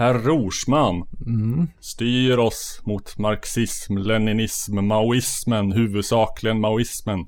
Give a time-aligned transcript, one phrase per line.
[0.00, 1.66] Herr Rorsman Mm.
[1.80, 7.26] styr oss mot marxism, leninism, maoismen, huvudsakligen maoismen.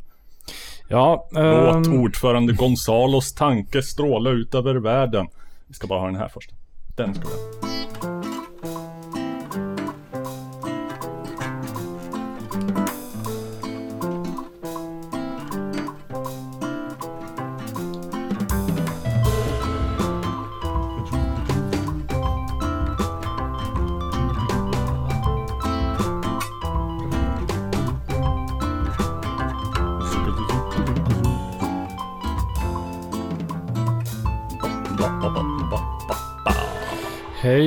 [0.89, 5.27] Ja, Låt ehm, ordförande Gonzalos tanke stråla ut över världen.
[5.69, 6.51] Vi ska bara ha den här först.
[6.97, 7.72] Den ska vi ha.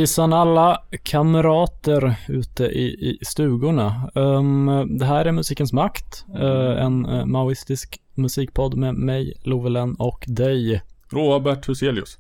[0.06, 4.12] Hejsan alla kamrater ute i, i stugorna.
[4.16, 10.24] Ehm, det här är Musikens Makt, eh, en eh, maoistisk musikpodd med mig, Lovelen och
[10.28, 10.82] dig.
[11.10, 12.18] Robert Huselius.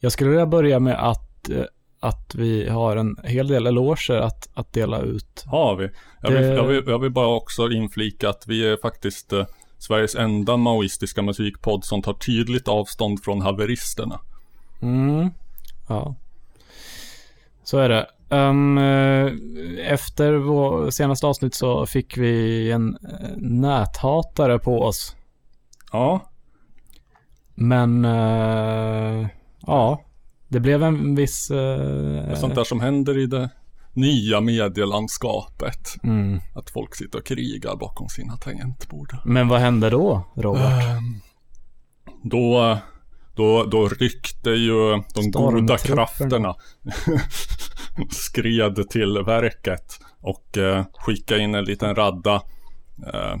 [0.00, 1.64] Jag skulle vilja börja med att, eh,
[2.00, 5.44] att vi har en hel del eloger att, att dela ut.
[5.46, 5.88] Har vi.
[6.22, 9.32] Jag vill, Det- jag, vill, jag vill bara också inflika att vi är faktiskt
[9.78, 14.20] Sveriges enda maoistiska musikpodd som tar tydligt avstånd från haveristerna.
[14.82, 15.30] Mm,
[15.88, 16.14] ja.
[17.68, 18.06] Så är det.
[18.30, 19.32] Eh,
[19.92, 25.16] efter vår senaste avsnitt så fick vi en eh, näthatare på oss.
[25.92, 26.20] Ja,
[27.54, 29.26] Men, eh,
[29.66, 30.04] ja.
[30.48, 31.48] Det blev en viss...
[31.48, 33.50] det är Uh, sånt där som händer i det
[33.92, 35.88] nya medielandskapet.
[36.02, 36.40] mm.
[36.54, 39.16] Att folk sitter och krigar bakom sina tangentbord.
[39.24, 40.84] Men vad hände då, Robert?
[40.84, 41.20] Ehm,
[42.22, 42.78] Då,
[43.38, 46.54] då, då ryckte ju de goda krafterna
[48.10, 52.34] skred till verket och eh, skickade in en liten radda
[53.06, 53.36] eh,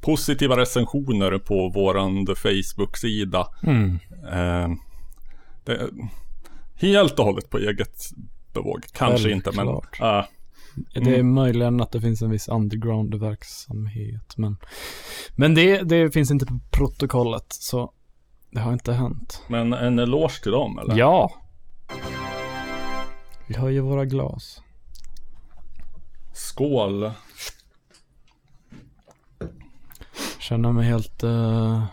[0.00, 3.46] positiva recensioner på våran Facebook-sida.
[3.62, 3.98] Mm.
[4.32, 4.76] Eh,
[5.64, 5.90] det,
[6.74, 7.98] helt och hållet på eget
[8.54, 8.84] bevåg.
[8.92, 9.66] Kanske inte, men...
[9.66, 10.28] Självklart.
[10.94, 14.56] eh, Det är möjligen att det finns en viss underground-verksamhet, men...
[15.36, 17.92] Men det, det finns inte på protokollet, så
[18.52, 19.42] det har inte hänt.
[19.48, 20.96] men en eloge till dem, eller?
[20.96, 21.30] Ja.
[23.46, 24.62] Vi höjer våra glas.
[26.32, 27.10] Skål!
[30.38, 31.22] Känner mig helt...
[31.22, 31.84] eh,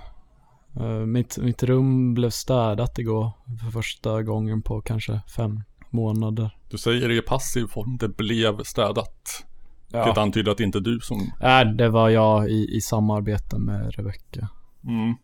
[0.79, 3.31] eh, mitt, mitt rum blev städat igår
[3.63, 6.57] för första gången på kanske fem månader.
[6.69, 7.97] Du säger det i passiv form.
[7.97, 9.45] Det blev städat.
[9.91, 10.05] Ja.
[10.05, 11.31] Vilket antyder att det inte är du som...
[11.41, 14.47] Äh, det var jag i, i samarbete med Rebecca.
[14.83, 15.15] Mm.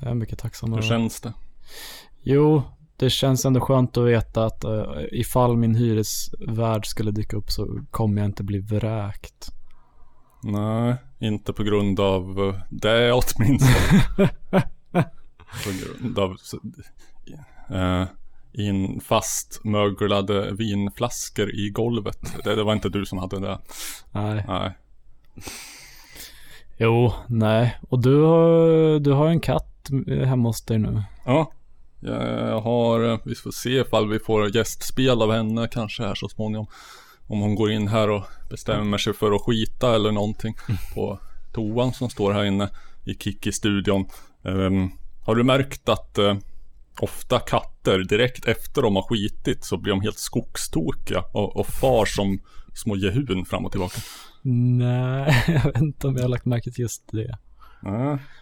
[0.00, 1.32] Jag är mycket tacksam Hur känns det?
[2.22, 2.62] Jo,
[2.96, 7.80] det känns ändå skönt att veta att uh, ifall min hyresvärd skulle dyka upp så
[7.90, 9.50] kommer jag inte bli vräkt.
[10.42, 14.30] Nej, inte på grund av eh, det åtminstone.
[15.64, 16.36] på grund av
[17.70, 18.06] uh,
[18.52, 22.34] in fastmöglade vinflaskor i golvet.
[22.44, 23.58] Det, det var inte du som hade det.
[24.12, 24.44] Nej.
[24.48, 24.78] Nej.
[26.76, 27.78] Jo, nej.
[27.88, 29.79] Och du har, du har en katt
[30.26, 31.02] hemma hos dig nu.
[31.24, 31.52] Ja.
[32.00, 36.28] Jag har, eh, vi får se ifall vi får gästspel av henne kanske här så
[36.28, 36.66] småningom.
[37.26, 40.54] Om hon går in här och bestämmer sig för att skita eller någonting
[40.94, 41.18] på
[41.52, 42.68] toan som står här inne
[43.04, 44.06] i Kiki-studion.
[44.44, 44.90] Ehm,
[45.24, 46.36] har du märkt att eh,
[47.00, 52.04] ofta katter direkt efter de har skitit så blir de helt skogstokiga och, och far
[52.04, 52.40] som
[52.74, 54.00] små jehun fram och tillbaka?
[54.42, 57.38] Nej, jag vet inte om jag har lagt märke till just det.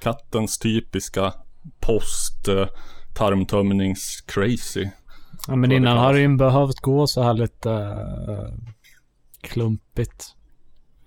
[0.01, 1.33] Kattens typiska
[1.81, 2.67] post eh,
[3.15, 4.89] tarmtömnings crazy.
[5.49, 7.71] Ja, men innan har det ju behövt gå så här lite
[8.29, 8.55] uh,
[9.41, 10.35] klumpigt.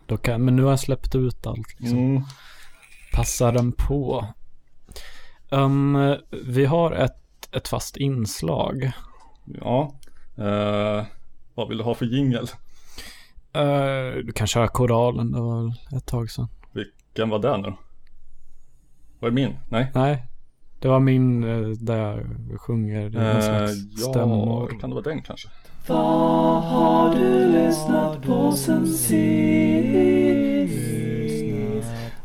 [0.06, 1.80] Då kan, men nu har jag släppt ut allt.
[1.80, 1.98] Liksom.
[1.98, 2.24] Mm.
[3.14, 4.28] Passar den på.
[5.50, 8.92] Um, vi har ett, ett fast inslag.
[9.46, 9.96] Ja.
[10.38, 11.06] Eh,
[11.56, 12.50] vad vill du ha för jingel?
[13.58, 16.48] Uh, du kan köra koralen, det var ett tag sedan.
[16.72, 17.74] Vilken var det nu?
[19.22, 19.56] Var det min?
[19.70, 19.92] Nej.
[19.96, 20.24] Nej,
[20.80, 24.80] det var min uh, där jag sjunger i någon Eh, slags ja, stämmor.
[24.82, 25.50] kan det vara den kanske?
[25.88, 29.12] Vad har du lyssnat på sen sist?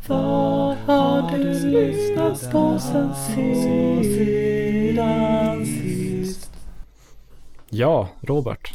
[0.08, 3.68] Vad har du lyssnat på sen sist?
[7.70, 8.72] Ja, Robert.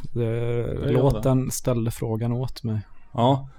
[0.91, 2.79] Låten ställde frågan åt mig.
[3.13, 3.50] Ja.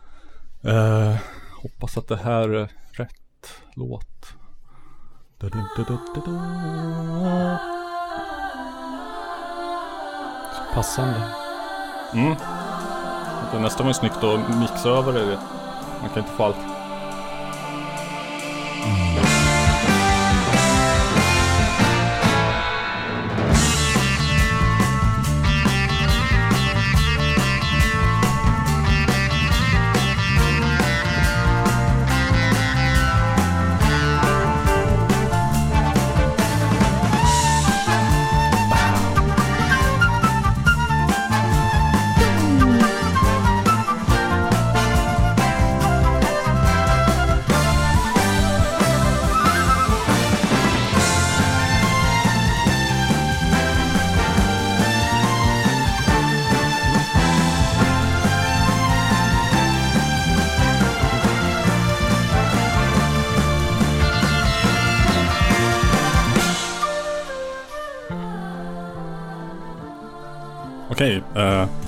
[0.64, 1.16] Eh,
[1.62, 4.34] hoppas att det här är rätt låt.
[10.74, 11.22] Passande.
[12.14, 12.34] Mm.
[13.52, 15.38] Det nästan var ju snyggt att mixa över det.
[16.00, 16.56] Man kan inte få allt.
[18.80, 19.11] Okej,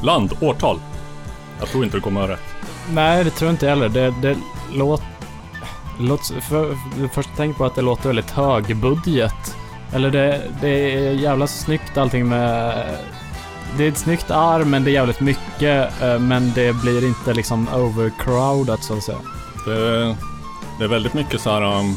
[0.04, 0.80] land, årtal.
[1.58, 2.54] Jag tror inte du kommer ha rätt.
[2.92, 3.88] Nej, det tror jag inte heller.
[3.88, 4.36] Det, det
[4.72, 5.06] låter...
[6.00, 9.56] Låt, för, för, först tänk på att det låter väldigt hög budget.
[9.92, 12.84] Eller det, det är jävla snyggt allting med...
[13.76, 16.02] Det är ett snyggt arm, men det är jävligt mycket.
[16.02, 19.18] eh, Men det blir inte liksom overcrowdat så att säga.
[19.66, 20.16] Det,
[20.78, 21.96] det är väldigt mycket så här um,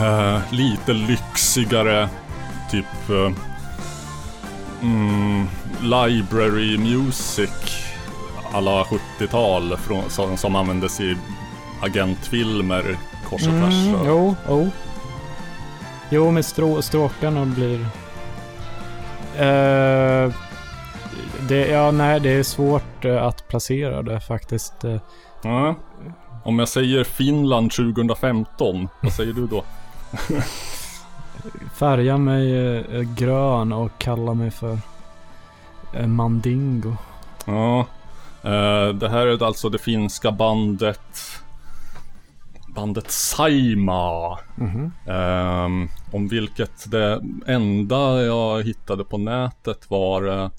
[0.00, 2.08] eh, lite lyxigare
[2.70, 3.32] typ eh,
[4.82, 5.48] mm,
[5.82, 7.50] library music
[8.52, 11.16] alla 70-tal från, som, som användes i
[11.82, 12.96] agentfilmer
[13.28, 13.86] kors och tvärs.
[13.86, 14.70] Mm, jo, jo.
[16.10, 17.80] Jo, med strå, stråkarna blir...
[19.36, 20.32] Eh,
[21.48, 24.74] det, ja, nej, det är svårt eh, att placera det faktiskt.
[25.42, 25.74] Ja.
[26.44, 29.64] Om jag säger Finland 2015, vad säger du då?
[31.74, 32.84] Färga mig
[33.16, 34.78] grön och kalla mig för
[36.06, 36.96] Mandingo.
[37.46, 37.78] Ja,
[38.42, 41.00] eh, det här är alltså det finska bandet
[42.74, 44.92] Bandet Saima Mhm.
[45.06, 50.50] Ehm, Om vilket det enda jag hittade på nätet var eh,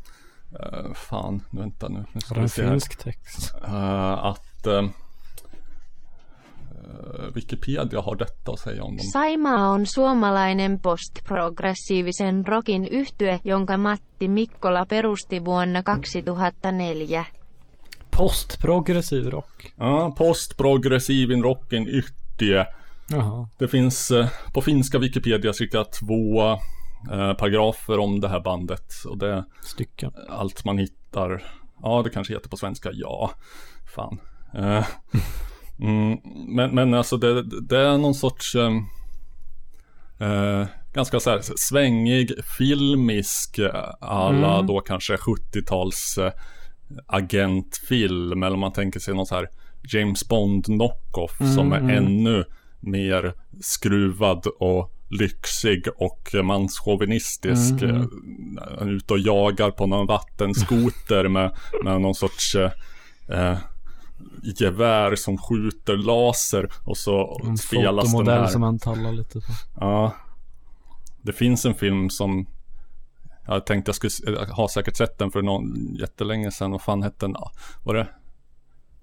[0.59, 3.53] eh, Fan, vänta nu, nu ska Var det en finsk text?
[3.67, 4.85] Eh, Att eh, eh,
[7.33, 14.27] Wikipedia har detta att säga om dem Saima on suomalainen postprogressiivisen rockin yhtye, jonka Matti
[14.27, 17.25] Mikkola perusti vuonna 2004.
[18.09, 19.73] Postprogressiv rock.
[19.77, 22.65] Ja, postprogressiv rocken yttie
[23.09, 23.47] Jaha.
[23.57, 26.51] Det finns eh, på finska Wikipedia cirka två
[27.11, 28.93] eh, paragrafer om det här bandet.
[29.05, 30.11] Och det Stycken.
[30.29, 31.43] allt man hittar.
[31.81, 32.89] Ja, det kanske heter på svenska.
[32.93, 33.31] Ja,
[33.95, 34.19] fan.
[35.81, 36.17] Mm,
[36.55, 38.71] men, men alltså det, det är någon sorts eh,
[40.19, 44.67] eh, ganska så här svängig, filmisk, eh, alla Mm.
[44.67, 46.31] då kanske 70-tals eh,
[47.07, 48.43] agentfilm.
[48.43, 49.47] Eller om man tänker sig någon så här
[49.93, 52.05] James Bond knockoff som är Mm, mm.
[52.05, 52.45] ännu
[52.79, 57.81] mer skruvad och lyxig och manschauvinistisk.
[57.81, 58.09] Mm, Mm.
[58.79, 61.51] Han är ute och jagar på någon vattenskoter med,
[61.83, 63.57] med någon sorts eh,
[64.43, 68.47] gevär som skjuter laser och så En spelas den här.
[68.47, 69.53] som man tallar lite på.
[69.79, 70.13] Ja.
[71.21, 72.47] Det finns en film som
[73.47, 76.71] jag tänkte jag skulle jag har säkert sett den för någon jättelänge sedan.
[76.71, 77.35] Vad fan hette den?
[77.83, 78.07] Var det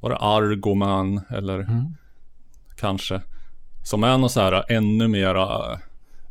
[0.01, 1.85] Var det Argoman eller Mm.
[2.77, 3.21] kanske
[3.85, 5.79] Som är någon så här ännu mera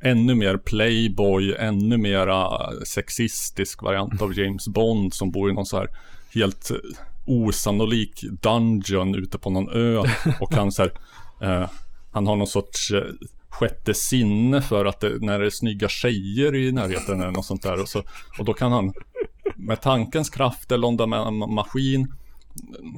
[0.02, 5.78] Ännu mer playboy, ännu mera sexistisk variant av James Bond som bor i någon så
[5.78, 5.88] här
[6.34, 6.72] helt
[7.26, 9.98] osannolik dungeon ute på någon ö
[10.40, 10.92] och han så här,
[11.42, 11.70] eh,
[12.12, 13.04] Han har någon sorts eh,
[13.50, 17.64] sjätte sinne för att det, när det är snygga tjejer i närheten eller något sånt
[17.64, 18.04] där och, så,
[18.40, 18.94] och då kan han
[19.56, 22.14] med tankens kraft eller om det är en maskin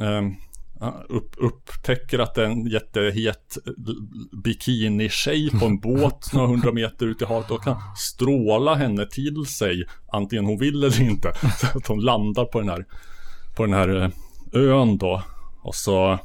[0.02, 0.22] eh,
[1.10, 3.58] upp, upptäcker att det är en jättehet
[4.44, 9.46] bikini-tjej på en båt några hundra meter ut i havet och kan stråla henne till
[9.46, 11.34] sig antingen hon vill eller inte.
[11.58, 12.86] Så att hon landar på den här,
[13.58, 14.10] på den här eh,
[14.54, 15.24] ön då.
[15.62, 16.20] Och så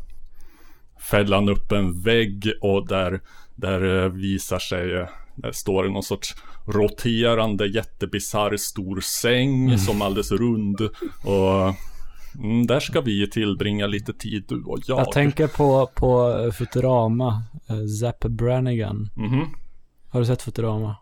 [1.11, 3.21] fäller han upp en vägg och där,
[3.55, 6.35] där eh, visar sig eh, där står det någon sorts
[6.67, 10.81] roterande jättebisarr stor säng som är alldeles rund
[11.25, 11.75] och
[12.39, 14.99] mm, där ska vi tillbringa lite tid du och jag.
[14.99, 17.43] Jag tänker på, på Futurama.
[18.01, 19.11] Zapp Brannigan.
[19.17, 19.47] Mhm.
[20.09, 20.97] Har du sett Futurama?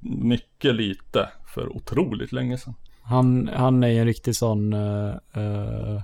[0.00, 2.74] Mycket lite för otroligt länge sedan.
[3.02, 6.00] Han, han är ju en riktig sån, eh, eh,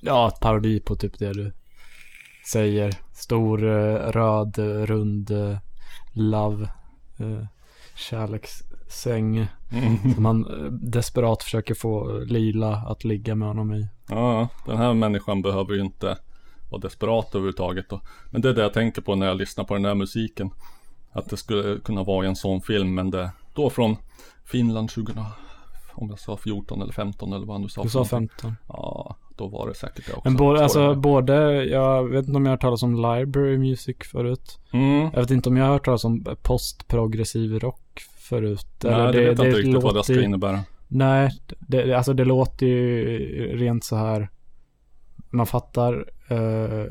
[0.00, 1.52] ja, ett parodi på typ det du
[2.46, 2.94] säger.
[3.12, 5.56] Stor, eh, röd, rund, uh,
[6.12, 6.68] love,
[7.20, 7.44] uh,
[7.96, 9.46] kärlekssäng.
[9.72, 10.14] Mm.
[10.14, 10.46] Som han
[10.80, 13.88] desperat försöker få Lila att ligga med honom i.
[14.08, 16.18] Ja, den här människan behöver ju inte
[16.70, 17.88] vara desperat överhuvudtaget.
[17.88, 18.00] Då.
[18.30, 20.50] Men det är det jag tänker på när jag lyssnar på den här musiken.
[21.12, 23.96] Att det skulle kunna vara en sån film, men det då från
[24.44, 25.12] Finland 20,
[25.96, 27.82] om jag sa 14 eller 15 eller vad du sa.
[27.82, 28.56] Du sa 15.
[28.68, 30.28] Ja, då var det säkert det också.
[30.28, 30.96] Men både, alltså det.
[30.96, 34.58] både, jag vet inte om jag har hört talas om library music förut.
[34.72, 35.10] Mm.
[35.12, 38.66] Jag vet inte om jag har hört talas om postprogressiv rock förut.
[38.82, 40.60] Nej, det, vet jag inte riktigt vad det ska innebära.
[40.88, 44.30] Nej, det, alltså det låter ju rent så här.
[45.30, 45.94] Man fattar
[46.32, 46.86] uh,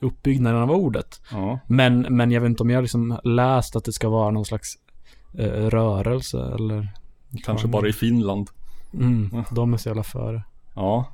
[0.00, 1.20] uppbyggnaden av ordet.
[1.32, 1.58] Ja.
[1.66, 4.44] Men, men jag vet inte om jag har liksom läst att det ska vara någon
[4.44, 4.74] slags
[5.38, 6.88] eh, rörelse eller...
[7.44, 8.50] Kanske bara i Finland.
[8.92, 10.42] Mm, de är så jävla före.
[10.74, 11.06] Ja.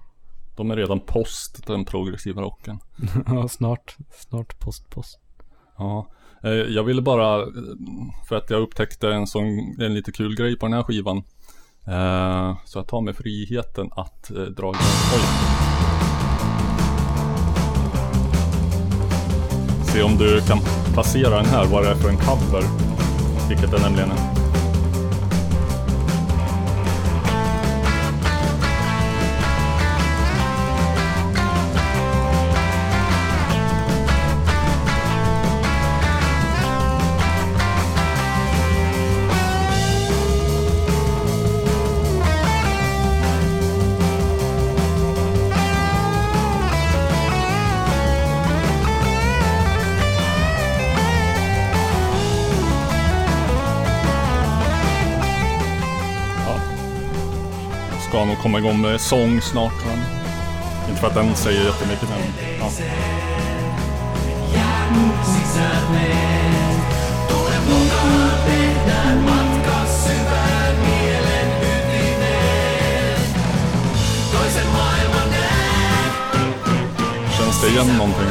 [0.57, 2.79] De är redan post den progressiva rocken.
[3.27, 5.19] Ja, snart, snart post, post.
[5.79, 6.07] Ja,
[6.45, 7.49] eh, jag ville bara, eh,
[8.29, 9.45] för att jag upptäckte en sån,
[9.81, 11.17] en lite kul grej på den här skivan.
[11.87, 14.75] Eh, så jag tar mig friheten att dra igång.
[15.15, 15.61] Oj.
[19.93, 20.59] Se om du kan
[20.93, 22.65] placera den här, vad det är för en cover.
[23.49, 24.50] Vilket det nämligen är.
[58.21, 59.73] Ska nog komma igång med sång snart.
[59.87, 59.99] Men
[60.89, 62.19] inte för att den säger jättemycket men
[62.59, 62.71] ja.
[77.39, 78.29] Känns det igen någonting?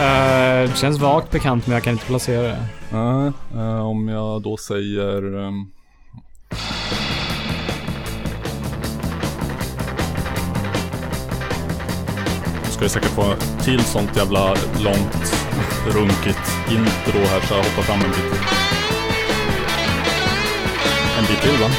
[0.00, 2.66] Eh, det känns vagt bekant men jag kan inte placera det.
[2.92, 5.46] Nej, eh, om jag då säger...
[5.46, 5.66] ehm,
[13.14, 15.34] få till sånt jävla långt
[15.86, 18.42] runkigt intro här så jag hoppar fram en bit.
[21.18, 21.70] En bit till va?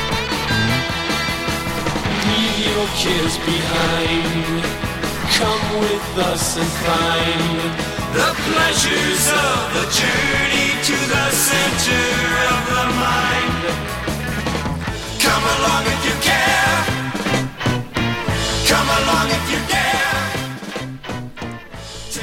[2.25, 4.63] Leave your kids behind.
[5.39, 7.61] Come with us and find
[8.13, 12.05] the pleasures of the journey to the center
[12.53, 13.63] of the mind.
[15.19, 16.85] Come along if you care.
[18.67, 19.92] Come along if you dare.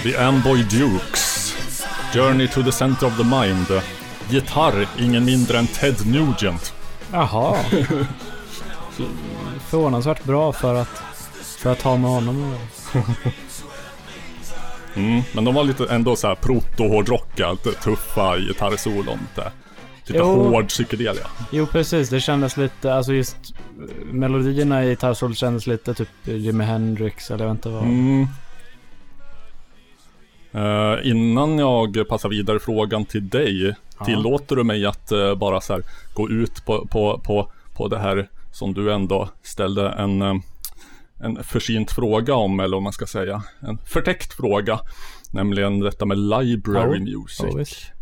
[0.03, 1.55] The Amboy Dukes.
[2.15, 3.67] Journey to the center of the mind.
[4.31, 6.75] Gitarr, ingen mindre än Ted Nugent.
[7.13, 7.57] Jaha.
[9.69, 11.03] Förvånansvärt bra för att,
[11.59, 12.55] för att ha med honom.
[14.95, 19.19] Mm, men de var lite ändå så här proto-hårdrocka, tuffa gitarrsolon.
[19.37, 19.53] Lite,
[20.07, 20.51] lite Jo.
[20.51, 21.27] hård psykedelia.
[21.51, 26.65] Jo precis, det kändes lite, alltså just eh, melodierna i gitarrsolot kändes lite typ Jimi
[26.65, 27.83] Hendrix eller jag vet inte vad.
[27.83, 28.27] Mm.
[30.53, 35.73] Eh, innan jag passar vidare frågan till dig, tillåter du mig att eh, bara så
[35.73, 35.83] här
[36.15, 40.35] gå ut på, på, på, på det här som du ändå ställde en, eh,
[41.21, 44.81] en försynt fråga om, eller vad man ska säga, en förtäckt fråga,
[45.33, 47.41] nämligen detta med library Ja, music.
[47.51, 47.93] Ja, visst.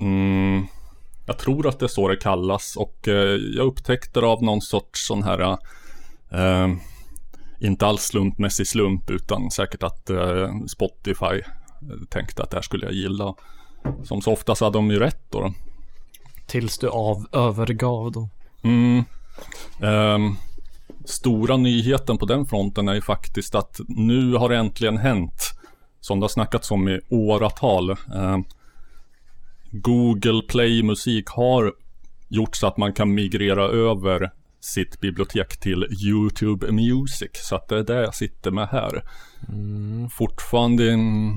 [0.00, 0.66] Mm,
[1.26, 4.60] jag tror att det är så det kallas och eh, jag upptäckte det av någon
[4.60, 5.58] sorts sån här
[7.64, 12.86] inte alls slumpmässig slump utan säkert att eh, Spotify eh, tänkte att det här skulle
[12.86, 13.34] jag gilla.
[14.04, 15.40] Som så ofta så hade de ju rätt då.
[15.40, 15.52] då.
[16.46, 18.28] Tills du av, övergav då.
[18.62, 19.04] Mm.
[19.82, 20.36] Ehm,
[21.04, 25.50] stora nyheten på den fronten är ju faktiskt att nu har det äntligen hänt.
[26.00, 27.90] Som det har snackats om i åratal.
[27.90, 28.44] Ehm,
[29.70, 31.72] Google Play Musik har
[32.28, 34.30] gjort så att man kan migrera över
[34.64, 37.30] sitt bibliotek till YouTube Music.
[37.32, 39.02] Så att det är det jag sitter med här.
[40.10, 41.32] Fortfarande mm,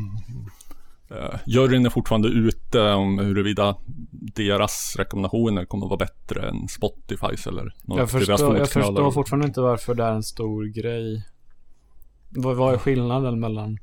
[1.09, 3.75] eh, Juryn är fortfarande ute om huruvida
[4.11, 9.47] deras rekommendationer kommer att vara bättre än Spotifys eller några Jag förstår, jag förstår fortfarande
[9.47, 11.25] inte varför det är en stor grej.
[12.29, 13.77] Vad, vad är skillnaden mellan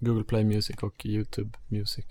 [0.00, 2.06] Google Play Music och YouTube Music?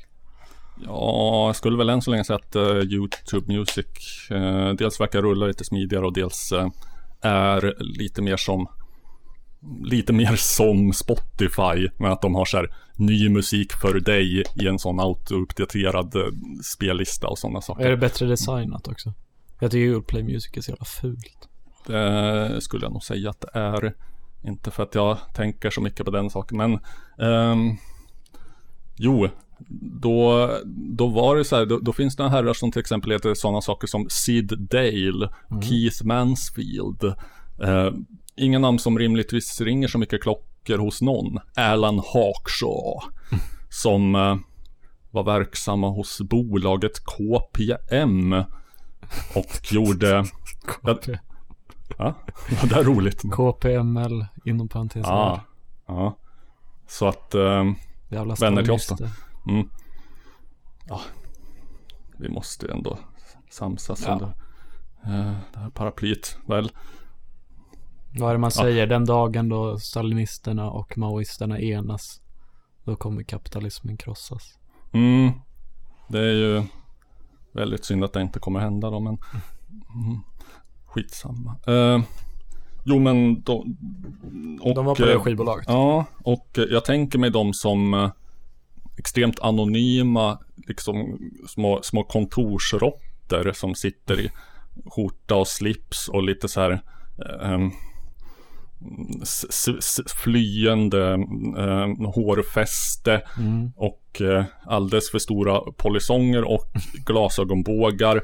[0.86, 3.86] Ja, jag skulle väl än så länge säga att eh, YouTube Music
[4.32, 6.70] eh, dels verkar rulla lite smidigare och dels eh,
[7.22, 8.68] är lite mer som
[9.84, 14.68] lite mer som Spotify med att de har så här ny musik för dig i
[14.68, 16.14] en sån auto-uppdaterad
[16.64, 17.86] spellista och sådana saker.
[17.86, 19.14] Är det bättre designat också?
[19.60, 21.50] Jag tycker Google Play Music är så jävla fult.
[21.88, 23.94] Det skulle jag nog säga att det är.
[24.44, 26.80] Inte för att jag tänker så mycket på den saken, men
[27.28, 27.78] ehm,
[29.00, 29.30] Jo,
[30.00, 30.52] då,
[30.98, 33.62] då var det så här, då, då finns det herrar som till exempel heter sådana
[33.62, 35.30] saker som Sid Dale,
[35.64, 37.04] Keith Mansfield.
[37.64, 37.92] Eh,
[38.36, 41.40] inga namn som rimligtvis ringer så mycket klockor hos någon.
[41.56, 43.02] Alan Hawkshaw,
[43.70, 44.38] som eh,
[45.12, 48.34] var verksamma hos bolaget KPM
[49.36, 50.26] och gjorde
[50.66, 51.18] KP,
[51.98, 52.16] Ja,
[52.70, 53.22] det är roligt.
[53.32, 55.04] KPML inom parentes.
[55.06, 55.42] Ja,
[55.88, 56.18] ja.
[56.88, 57.36] Så att
[58.10, 59.08] Jävla vänner till oss då.
[59.50, 59.70] Mm.
[60.88, 61.02] ja,
[62.18, 63.00] vi måste ju ändå
[63.50, 64.14] samsas Ja.
[64.14, 64.26] under
[65.04, 66.38] eh, det här paraplyet.
[66.46, 66.72] Väl,
[68.20, 68.88] Vad är det man säger?
[68.88, 72.22] Den dagen då stalinisterna och maoisterna enas.
[72.84, 74.58] Då kommer kapitalismen krossas.
[74.92, 75.32] mm,
[76.08, 76.64] det är ju
[77.52, 79.18] väldigt synd att det inte kommer hända då, men
[79.96, 80.20] mm.
[80.86, 81.56] skitsamma.
[81.68, 82.02] Eh,
[82.84, 83.78] jo men de,
[84.62, 85.66] och, De var på det eh, skivbolaget.
[85.68, 88.10] Ja, och jag tänker mig dem som eh,
[88.98, 94.32] extremt anonyma, liksom små, små kontorsråttor som sitter i
[94.86, 96.72] skjorta och slips och lite så här
[97.20, 97.60] eh,
[100.24, 101.14] flyende
[101.58, 103.22] eh, hårfäste
[103.76, 106.72] och eh, alldeles för stora polisonger och
[107.06, 108.22] glasögonbågar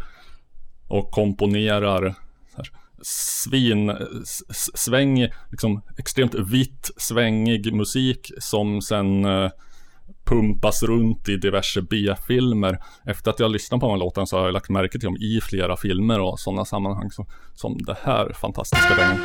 [0.88, 2.16] och komponerar
[2.58, 2.70] här,
[3.02, 3.98] svin,
[4.76, 9.52] sväng, liksom extremt vitt svängig musik som sen eh,
[10.34, 12.80] pumpas runt i diverse B-filmer.
[13.06, 15.18] Efter att jag lyssnat på de här låtarna så har jag lagt märke till dem
[15.18, 17.26] i flera filmer och sådana sammanhang så,
[17.56, 19.20] som det här fantastiska dängan.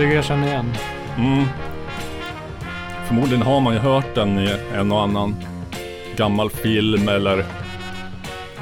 [0.00, 0.72] Tycker jag känner igen.
[1.18, 1.44] Mm.
[3.06, 5.36] Förmodligen har man ju hört den i en och annan
[6.16, 7.44] gammal film eller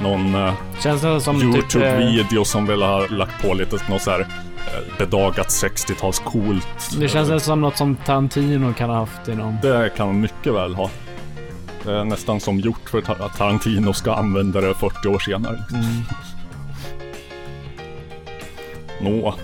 [0.03, 1.05] någon eh, typ...
[1.05, 6.91] eh, Youtube-video som väl har lagt på lite något så här eh, bedagat 60-tals coolt.
[7.01, 9.57] Det känns som något som Tarantino kan ha haft i någon...
[9.63, 10.91] Det kan man mycket väl ha.
[11.85, 15.65] Det är nästan som gjort för att Tarantino ska använda det 40 år senare.
[15.73, 16.03] Mm.
[19.01, 19.35] Nå.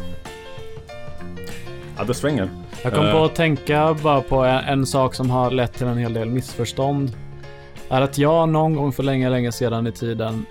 [1.98, 2.48] Ja, det svänger.
[2.82, 3.12] Jag kom Eh.
[3.12, 6.30] på att tänka bara på en, en sak som har lett till en hel del
[6.30, 7.12] missförstånd.
[7.88, 10.46] Är att jag någon gång för länge, länge sedan i tiden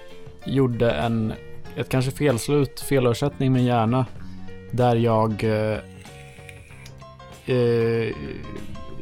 [0.45, 1.33] gjorde en,
[1.77, 4.05] ett kanske felslut, felöversättning med hjärna.
[4.71, 5.43] Där jag...
[5.43, 5.77] Eh,
[7.45, 8.13] eh,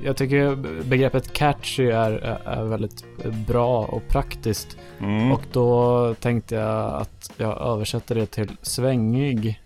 [0.04, 3.06] jag tycker begreppet catchy är, är, är väldigt
[3.48, 4.78] bra och praktiskt.
[5.00, 5.32] Mm.
[5.32, 9.61] Och då tänkte jag att jag översätter det till svängig.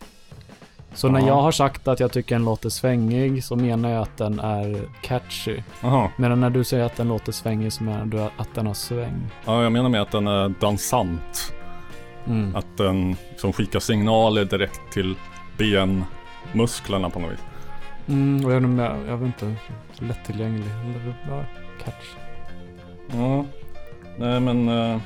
[0.96, 1.28] Så när Ja.
[1.28, 4.40] jag har sagt att jag tycker en låt är svängig så menar jag att den
[4.40, 5.58] är catchy.
[5.84, 6.12] Aha.
[6.18, 9.32] Medan när du säger att den låter svängig så menar du att den har sväng.
[9.46, 11.54] Ja, jag menar med att den är dansant.
[12.28, 12.56] Mm.
[12.56, 15.16] Att den som skickar signaler direkt till
[15.58, 17.40] benmusklerna på något vis.
[18.08, 19.56] Mm, och jag, om jag, vet inte,
[20.06, 20.72] lättillgänglig.
[21.30, 21.44] Ja,
[21.84, 22.06] catch.
[23.12, 23.46] Ja.
[24.18, 24.70] Nej men...
[24.70, 25.00] eh,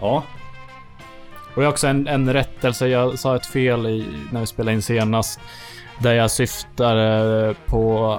[0.00, 0.22] Ja.
[1.54, 2.88] Och jag har också en, en rättelse.
[2.88, 5.40] Jag sa ett fel i, när vi spelade in senast.
[5.98, 8.18] Där jag syftade på...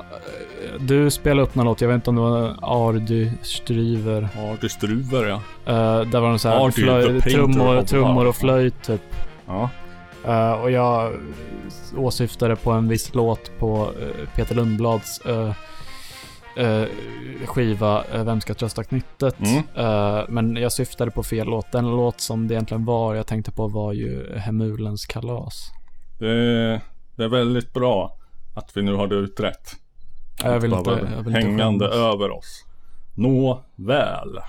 [0.63, 4.27] eh, Du spelade upp någon låt, jag vet inte om det var Ardy Stryver.
[4.53, 5.35] Arty Struver ja.
[5.73, 9.01] Uh, där var det så här Ardy, flöj, trummor, trummor och flöjt typ.
[9.47, 9.69] Ja.
[10.27, 11.13] Eh, och jag
[11.97, 15.51] åsyftade på en viss låt på eh, Peter Lundblads eh,
[16.57, 16.83] eh,
[17.45, 19.35] skiva eh, Vem ska trösta knyttet?
[19.39, 19.57] Mm.
[19.75, 21.71] Eh, men jag syftade på fel låt.
[21.71, 25.69] Den låt som det egentligen var jag tänkte på var ju Hemulens kalas.
[26.19, 26.81] Det, är-
[27.15, 28.17] det är väldigt bra
[28.55, 29.75] att vi nu har det utrett.
[30.43, 32.13] Ja, jag vill inte- jag vill inte hängande skämmas.
[32.13, 32.65] över oss.
[33.15, 34.39] Nå väl.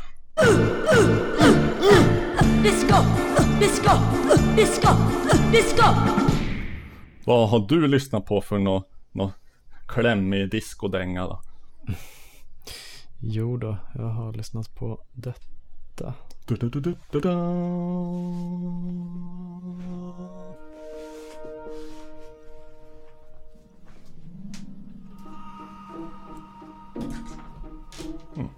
[2.62, 2.96] Disco,
[3.60, 3.90] disco,
[4.56, 4.88] disco,
[5.52, 5.84] disco.
[7.24, 9.32] Vad har du lyssnat på för nå nå
[9.88, 11.40] klämmig discodänga då?
[13.20, 16.14] Jo då, jag har lyssnat på detta.
[16.46, 17.28] Du, du, du, du,
[28.36, 28.48] mm.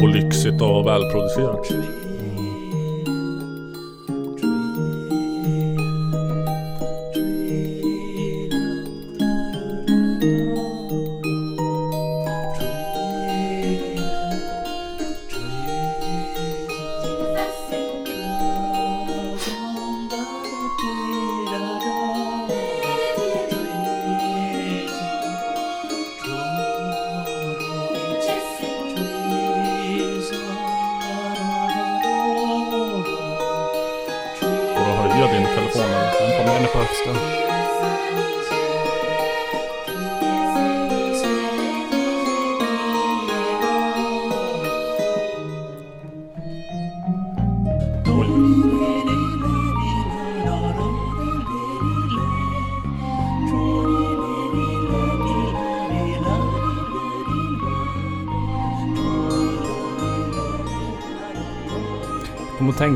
[0.00, 2.03] På lyxigt och välproducerat.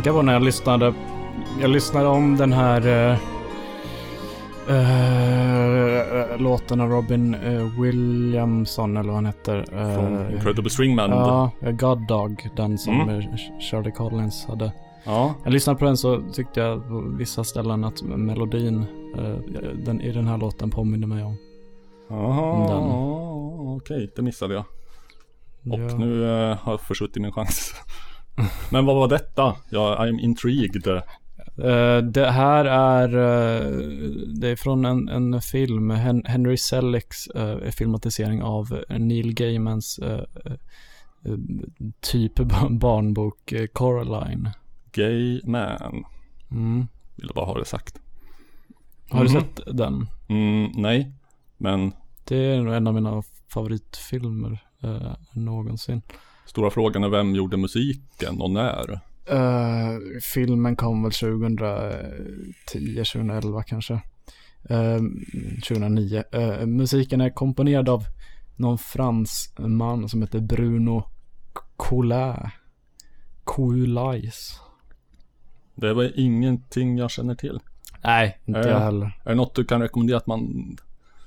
[0.03, 0.95] Tänka på när jag lyssnade.
[1.61, 3.19] Jag lyssnade om den här eh,
[4.77, 9.65] eh, låten av Robin eh, Williamson eller vad han heter.
[9.95, 11.13] Från Incredible String Band.
[11.13, 12.49] Ja, God Dog.
[12.57, 13.23] Den som Mm.
[13.61, 14.73] Shirley Collins hade.
[15.05, 15.35] ja.
[15.45, 18.85] Jag lyssnade på den så tyckte jag på vissa ställen att melodin
[19.85, 21.37] den, i den här låten påminner mig om.
[22.11, 24.65] Jaha, okej, det missade jag.
[25.73, 25.97] Och Ja.
[25.99, 26.23] nu
[26.61, 27.75] har jag försuttit min chans.
[28.71, 29.57] Men vad var detta?
[29.71, 30.87] Ja, I'm intrigued.
[30.87, 33.73] Eh, det här är, eh,
[34.41, 40.01] det är från en, en film, Hen- Henry Selick's eh, filmatisering av Neil Gaimans
[42.01, 42.35] typ
[42.71, 44.51] barnbok Coraline.
[44.93, 46.05] Gay man.
[46.51, 46.87] Mm.
[47.17, 48.01] Ville bara ha det sagt.
[49.11, 49.41] Har du Mhm.
[49.41, 50.07] sett den?
[50.29, 51.13] Mm, nej,
[51.57, 51.93] men
[52.25, 53.23] Det är nog en av mina
[53.55, 54.59] favoritfilmer
[55.33, 56.03] någonsin.
[56.49, 59.01] Stora frågan är vem gjorde musiken och när?
[59.27, 59.99] Eh,
[60.35, 63.95] filmen kom väl 2010, 2011 kanske.
[64.71, 64.99] Eh,
[65.69, 66.25] 2009.
[66.33, 68.05] Eh, musiken är komponerad av
[68.57, 71.03] någon fransman som heter Bruno
[71.77, 72.51] Coulais.
[73.45, 74.61] Coulais.
[75.75, 77.61] Det var ingenting jag känner till.
[78.05, 78.67] Nej, inte Eh.
[78.69, 79.21] jag heller.
[79.25, 80.77] Är det något du kan rekommendera att man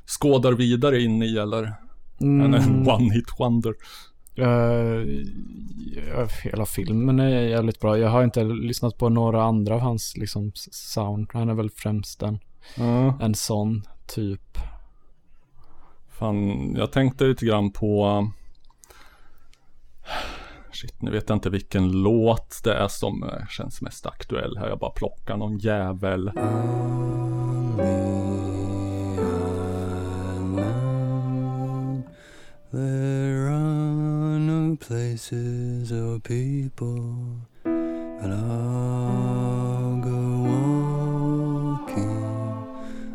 [0.05, 1.73] skådar vidare in i eller?
[2.19, 3.73] En Mm, one hit wonder.
[6.08, 7.97] Ja, hela filmen är jävligt bra.
[7.97, 11.30] Jag har inte lyssnat på några andra av hans liksom sound.
[11.34, 12.39] Han är väl främst en,
[12.77, 13.17] Ja.
[13.21, 14.58] en sån typ.
[16.10, 18.27] Fan, jag tänkte lite grann på
[20.73, 24.69] Shit, nu vet jag inte vilken låt det är som eh, känns mest aktuell här.
[24.69, 26.32] Jag bara plockar någon jävel.
[32.71, 33.40] No
[34.87, 37.03] places or people,
[37.65, 40.19] and I'll go
[40.51, 42.17] walking,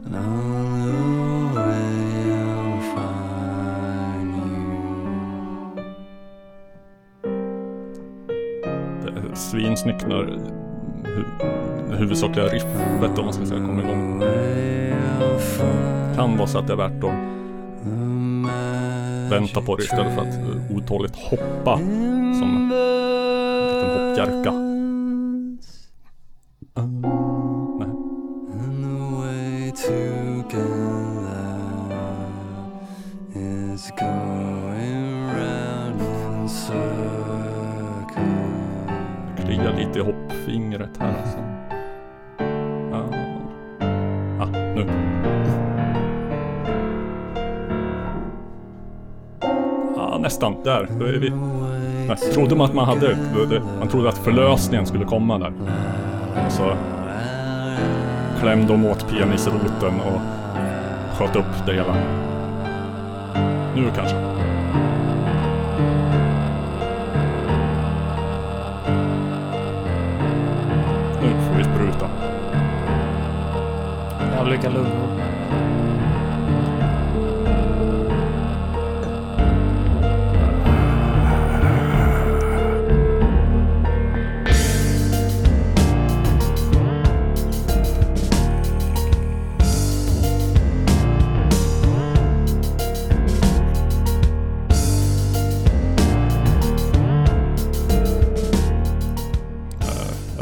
[0.04, 4.66] and on the way I'll find you.
[9.02, 10.40] Det är svinsnyggt när hu-
[11.90, 14.22] det huvudsakliga riffet om man ska säga kommer igång.
[16.16, 17.35] Kan vara så att det är värt att
[19.26, 21.76] Eh, vänta på det istället för att eh, otåligt hoppa
[22.38, 22.68] som en
[23.68, 24.65] liten hoppjerka.
[50.98, 51.30] Då är vi.
[52.08, 53.16] Nej, trodde man att man hade.
[53.78, 55.52] Man trodde att förlösningen skulle komma där.
[56.46, 56.72] Och så
[58.40, 60.20] klämde de åt penisroten och
[61.18, 61.94] sköt upp det hela.
[63.74, 64.16] Nu kanske.
[71.22, 72.08] Nu får vi spruta.
[74.36, 75.25] Jävliga lungor.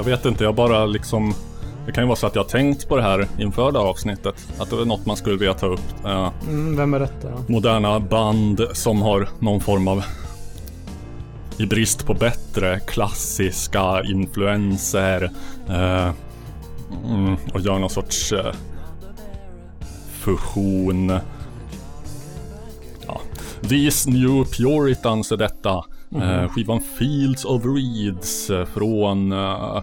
[0.04, 1.34] Jag vet inte, jag bara liksom
[1.86, 3.86] Det kan ju vara så att jag har tänkt på det här inför det här
[3.86, 4.34] avsnittet.
[4.58, 5.80] Att det är något man skulle vilja ta upp.
[6.04, 7.52] Eh, Mm, vem är detta då?
[7.52, 10.04] moderna band som har någon form av
[11.58, 15.30] i brist på bättre klassiska influenser
[15.68, 16.10] eh,
[17.10, 18.54] mm, och gör någon sorts eh,
[20.10, 21.12] fusion.
[23.06, 23.20] Ja.
[23.68, 25.84] These New Puritans är detta.
[26.14, 29.82] Eh, skivan Fields of Reeds eh, från eh,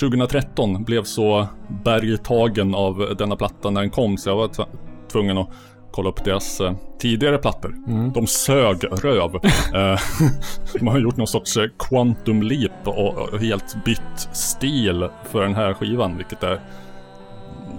[0.00, 1.46] 2013 blev så
[1.84, 4.68] bergtagen av denna platta när den kom så jag var tv-
[5.12, 5.48] tvungen att
[5.90, 7.74] kolla upp deras eh, tidigare plattor.
[8.14, 9.30] De sög röv.
[9.74, 9.98] Eh,
[10.78, 15.54] de har gjort någon sorts eh, quantum leap och, och helt bytt stil för den
[15.54, 16.60] här skivan, vilket är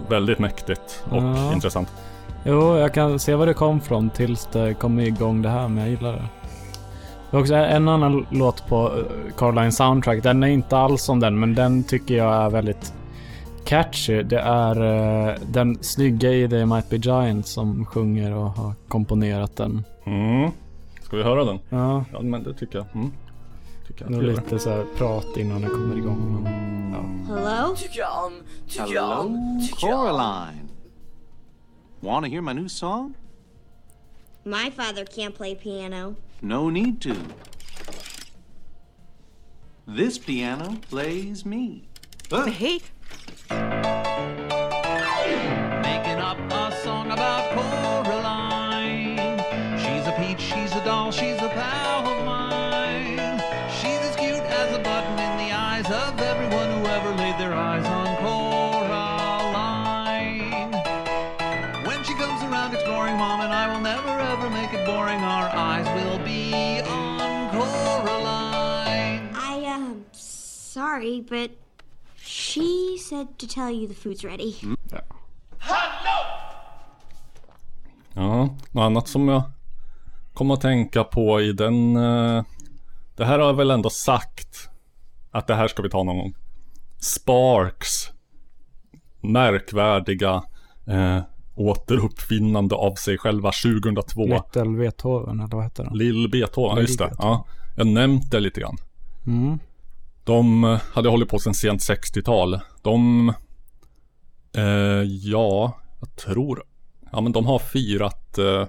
[0.09, 1.53] väldigt mäktigt och Ja.
[1.53, 1.89] intressant.
[2.45, 5.77] Jo, jag kan se var det kom från tills det kom igång det här, men
[5.77, 6.23] jag gillar det.
[7.31, 10.23] Det är också en annan låt på eh, Caroline Soundtrack.
[10.23, 12.93] Den är inte alls som den, men den tycker jag är väldigt
[13.65, 14.23] catchy.
[14.23, 14.81] Det är
[15.29, 19.83] eh, den snygga i The Might Be Giants som sjunger och har komponerat den.
[20.05, 20.51] Mm.
[21.01, 21.59] Ska vi höra den?
[21.69, 22.87] Ja, Ja, men det tycker jag.
[22.93, 23.11] Mm.
[23.87, 26.43] Tycker jag lite så här prat innan den kommer igång.
[26.43, 27.75] Men, Hello?
[28.77, 29.35] Hello,
[29.79, 30.69] Coraline.
[31.99, 33.13] Want to hear my new song?
[34.43, 36.15] My father can't play piano.
[36.41, 37.15] No need to.
[39.87, 41.87] This piano plays me.
[42.31, 42.79] Uh, Hey,
[45.81, 48.10] Making up a song about Coraline.
[70.91, 71.51] Sorry, but
[72.17, 74.55] she said to tell you the food's ready.
[78.13, 79.43] Ja, något annat som jag
[80.33, 81.95] kommer att tänka på i den...
[81.95, 82.43] eh,
[83.15, 84.69] det här har jag väl ändå sagt
[85.31, 86.33] att det här ska vi ta någon gång.
[86.99, 88.09] Sparks
[89.21, 90.43] märkvärdiga
[90.87, 91.19] eh,
[91.55, 94.25] återuppfinnande av sig själva 2002.
[94.25, 95.97] Little Beethoven, eller vad heter den?
[95.97, 97.05] Lill Beethoven, Lill just det.
[97.05, 97.31] Beethoven.
[97.31, 98.77] Ja, jag nämnt det lite grann.
[99.27, 99.59] Mm.
[100.23, 102.59] De hade hållit på sedan sent 60-tal.
[102.81, 103.29] De...
[104.55, 106.63] Eh, ja, jag tror...
[107.11, 108.65] Ja men de har firat eh,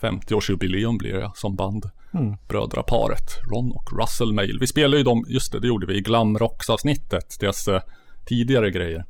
[0.00, 1.90] 50-årsjubileum blir det som band.
[2.14, 2.36] Mm.
[2.48, 4.58] Brödraparet Ron och Russell Mail.
[4.60, 7.36] Vi spelade ju dem, just det, det gjorde vi i glamrocksavsnittet.
[7.40, 7.80] Deras eh,
[8.24, 9.04] tidigare grejer.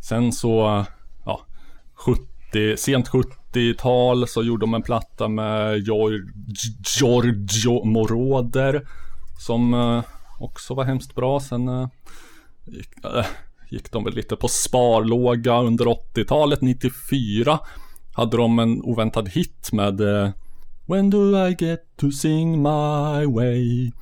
[0.00, 0.84] Sen så,
[1.24, 1.40] ja,
[1.94, 6.30] 70, sent 70-tal så gjorde de en platta med Gior-
[6.98, 8.86] Giorgio Moroder.
[9.38, 10.02] Som eh,
[10.38, 11.40] också var hemskt bra.
[11.40, 11.88] Sen eh,
[12.64, 13.26] gick, eh,
[13.70, 16.60] gick de väl lite på sparlåga under 80-talet.
[16.60, 17.58] 94
[18.14, 20.30] hade de en oväntad hit med eh,
[20.86, 23.92] When do I get to sing my way?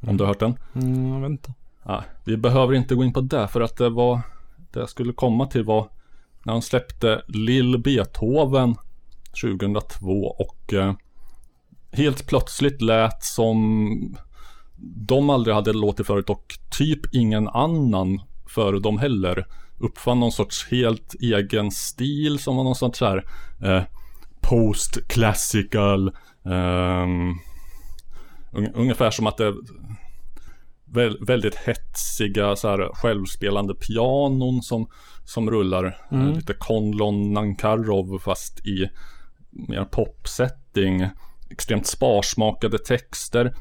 [0.00, 0.58] Om du har hört den?
[0.74, 1.52] Mm, jag vet inte.
[1.82, 4.20] Ja, vi behöver inte gå in på det för att det var
[4.72, 5.88] det jag skulle komma till var
[6.42, 8.76] när de släppte Lill Beethoven
[9.42, 10.94] 2002 och eh,
[11.92, 14.16] helt plötsligt lät som
[14.80, 19.46] de aldrig hade låtit förut och typ ingen annan före dem heller
[19.78, 23.24] uppfann någon sorts helt egen stil som var någon sorts så här
[23.62, 23.82] eh,
[24.40, 26.12] post classical
[28.52, 29.54] un- ungefär som att det
[30.92, 34.88] vä- väldigt hetsiga så här självspelande pianon som,
[35.24, 35.84] som rullar.
[36.10, 38.88] Eh, Lite Konlon Nankarov fast i
[39.50, 41.06] mer popsetting.
[41.50, 43.54] Extremt sparsmakade texter.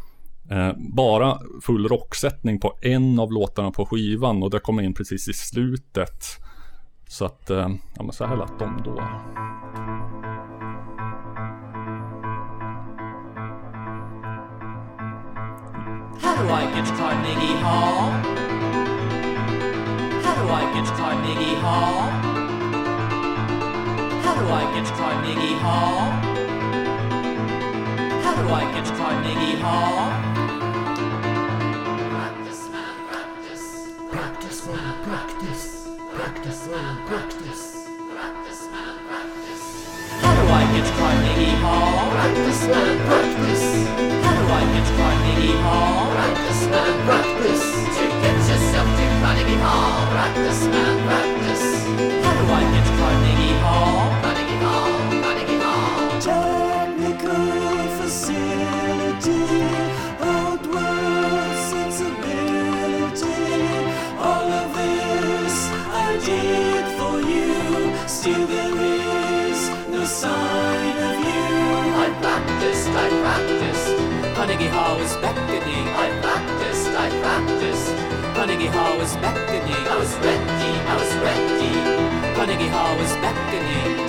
[0.50, 5.28] Eh, bara full rocksättning på en av låtarna på skivan och det kommer in precis
[5.28, 6.26] i slutet.
[7.08, 9.02] Så att, eh, ja men så här lät de då.
[16.22, 18.12] How do I get to Carnegie Hall?
[20.24, 22.10] How do I get to Carnegie Hall?
[24.24, 26.38] How do I get to Carnegie Hall?
[28.24, 30.37] How do I get to Carnegie Hall?
[36.68, 37.88] Practice, practice.
[38.12, 39.64] Practice, practice.
[40.20, 42.12] How do I get Carnegie Hall?
[42.12, 43.88] Practice, man, practice.
[44.20, 46.12] How do I get Carnegie Hall?
[46.12, 47.64] Practice, man, practice.
[47.96, 50.12] To get yourself to Carnegie Hall.
[50.12, 51.88] Practice, man, practice.
[52.26, 52.97] How do I get
[74.48, 75.88] Carnegie Hall was beckoning.
[75.90, 77.94] I practiced, I practiced.
[78.34, 79.84] Carnegie Hall was beckoning.
[79.92, 81.74] I was ready, I was ready.
[82.34, 84.00] Carnegie Hall was beckoning.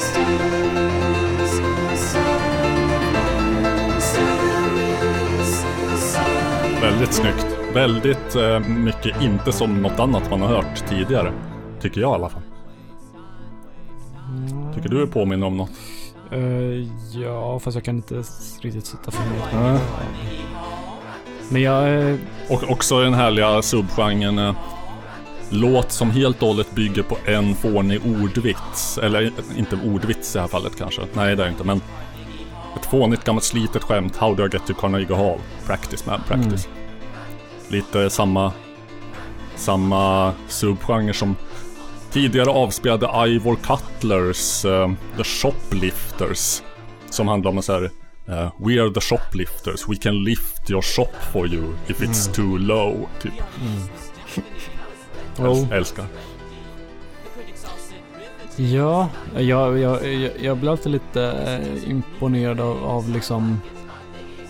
[6.70, 7.46] Of Väldigt snyggt.
[7.74, 11.32] Väldigt eh, mycket inte som något annat man har hört tidigare.
[11.80, 12.42] Tycker jag i alla fall.
[14.74, 15.70] Tycker du påminner om något?
[16.32, 16.86] Eh,
[17.22, 18.22] ja, fast jag kan inte
[18.60, 19.80] riktigt sätta fingret på det.
[21.48, 22.08] Men jag...
[22.10, 22.16] eh,
[22.48, 24.54] Och också den härliga subgenren eh,
[25.50, 28.98] låt som helt och hållet bygger på en fånig ordvits.
[28.98, 31.02] Eller inte ordvits i det här fallet kanske.
[31.12, 31.80] Nej, det är inte, men
[32.80, 34.16] ett fånigt gammalt slitet skämt.
[34.16, 35.38] How do I get to Carnegie Hall?
[35.66, 36.68] Practice man, practice.
[37.68, 38.52] Lite samma,
[39.56, 41.36] samma subgenre som
[42.12, 46.62] tidigare avspelade Ivor Cutlers eh, The Shoplifters.
[47.10, 47.90] Som handlar om så här
[48.28, 52.58] eh, We are the shoplifters, we can lift your shop for you if it's too
[52.58, 53.08] low.
[53.22, 53.32] Typ.
[55.38, 55.68] Jo.
[55.72, 56.04] Älskar.
[58.56, 60.06] Ja, jag, jag,
[60.40, 63.60] jag, blir alltid lite eh, imponerad av, av liksom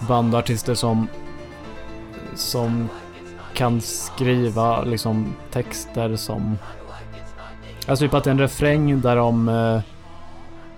[0.09, 1.09] band och artister som,
[2.35, 2.89] som
[3.55, 6.59] kan skriva liksom texter som...
[7.89, 9.49] Alltså typ att en refräng där de...
[9.49, 9.81] eh,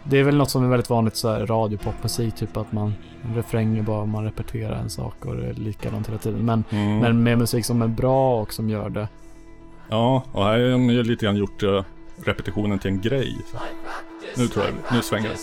[0.04, 2.94] Det är väl något som är väldigt vanligt så här radiopopmusik, typ att man...
[3.24, 6.44] En refräng är bara man repeterar en sak och det är likadant hela tiden.
[6.44, 6.98] Men, Mm.
[6.98, 9.08] men med musik som är bra och som gör det.
[9.88, 11.82] Ja, och här har de ju lite grann gjort eh,
[12.24, 13.36] repetitionen till en grej.
[14.36, 15.36] Nu tror jag, nu svänger det.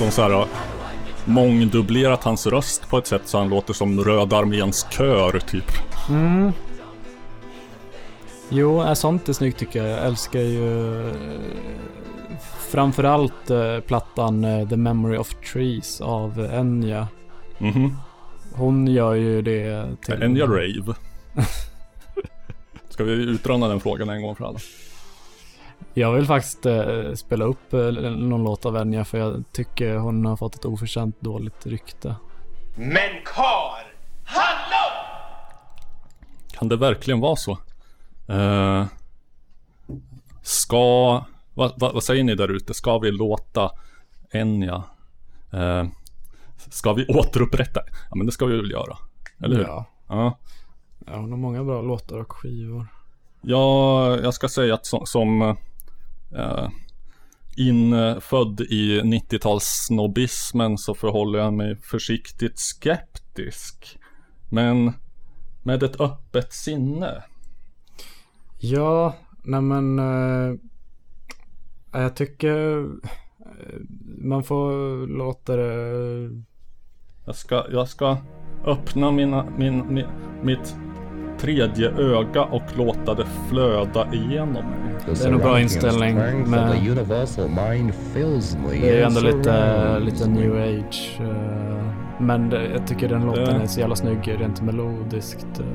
[0.00, 0.46] De så här
[1.24, 5.72] mångdubblerat hans röst på ett sätt så han låter som Röda Arméns kör typ.
[6.08, 6.52] Mm.
[8.48, 9.98] Jo, är sånt är snyggt tycker jag.
[9.98, 11.12] Jag älskar ju
[12.70, 17.08] framförallt eh, plattan eh, The Memory of Trees av Enya.
[17.58, 17.96] Mhm.
[18.52, 20.22] Hon gör ju det till...
[20.22, 20.94] Enya Rave.
[22.88, 24.58] Ska vi utröna den frågan en gång för alla?
[25.94, 30.26] Jag vill faktiskt eh, spela upp eh, någon låt av Enya för jag tycker hon
[30.26, 32.16] har fått ett oförtjänt dåligt rykte.
[32.76, 33.94] Men kar!
[34.24, 35.06] Hallå!
[36.52, 37.58] Kan det verkligen vara så?
[38.28, 38.84] Eh,
[40.42, 41.24] ska...
[41.54, 42.74] Vad, vad, vad säger ni där ute?
[42.74, 43.70] Ska vi låta
[44.30, 44.82] Enya...
[45.52, 45.84] Eh,
[46.70, 47.80] ska vi återupprätta?
[48.10, 48.96] Ja men det ska vi väl göra?
[49.42, 49.64] Eller hur?
[49.64, 49.84] Ja.
[50.08, 50.38] ja.
[51.06, 52.86] Ja, hon har många bra låtar och skivor.
[53.40, 55.56] Ja, jag ska säga att som, som
[56.36, 56.68] eh,
[57.56, 63.98] infödd i 90-talssnobbismen så förhåller jag mig försiktigt skeptisk.
[64.50, 64.92] Men
[65.62, 67.22] med ett öppet sinne.
[68.58, 69.98] Ja, nej men...
[69.98, 70.54] Eh,
[71.92, 72.78] jag tycker...
[73.40, 73.80] eh,
[74.18, 74.70] Man får
[75.06, 76.30] låta det...
[77.24, 78.16] Jag ska, jag ska
[78.66, 80.06] öppna mina, min, min,
[80.42, 80.76] mitt
[81.40, 84.94] tredje öga och låta det flöda igenom mig.
[85.06, 86.14] Det är nog bra inställning.
[86.46, 86.50] Men
[88.70, 91.18] det är ju ändå lite, lite new age.
[91.20, 95.46] eh, Men jag tycker den låten är så jävla snygg rent melodiskt.
[95.60, 95.66] eh.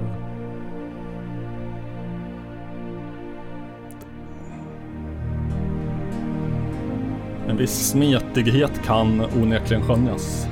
[7.49, 10.47] En viss smetighet kan onekligen skönjas.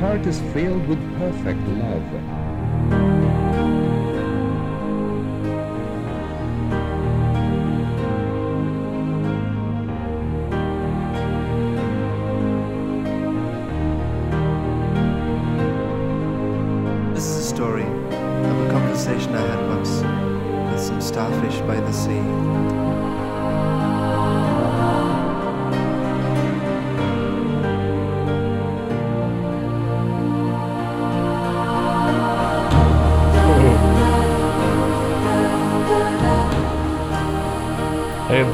[0.00, 3.15] Heart is filled with perfect love.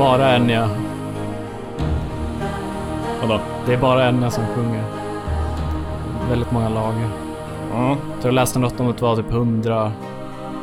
[0.03, 0.68] Bara Enya.
[3.20, 3.40] Vadå?
[3.66, 4.84] Det är bara Enya som sjunger.
[6.28, 7.09] Väldigt många lager.
[7.74, 9.92] Jag tror jag läste något om att det var typ 100,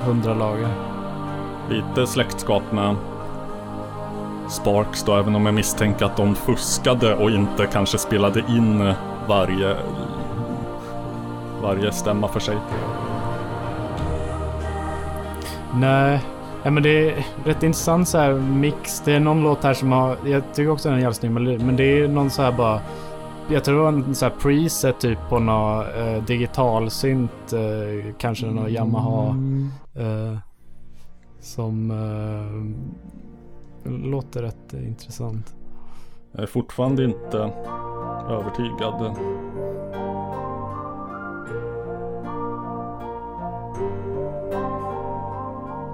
[0.04, 0.70] 100 lager.
[1.70, 2.96] lite släktskap med
[4.50, 8.94] Sparks då, även om jag misstänker att de fuskade och inte kanske spelade in
[9.28, 9.76] varje,
[11.62, 12.58] varje stämma för sig.
[15.74, 16.20] Nej,
[16.64, 19.02] ja, men det är rätt intressant så här mix.
[19.06, 21.46] Det är någon låt här som har, jag tycker också den är jävligt snygg, men
[21.46, 22.82] det- men det är någon så här bara,
[23.52, 28.14] jag tror det var en så här preset typ på någon eh, digital synt, eh,
[28.18, 29.36] kanske någon Yamaha.
[29.96, 30.38] Eh,
[31.42, 35.56] som eh, låter rätt intressant.
[36.32, 37.52] Jag är fortfarande inte
[38.30, 39.16] övertygad.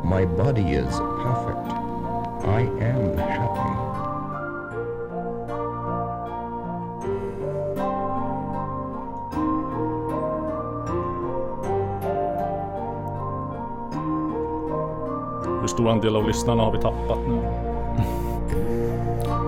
[0.05, 1.67] My body is perfect.
[2.45, 3.71] I am happy.
[15.61, 17.41] Hur stor andel av lyssnarna har vi tappat nu?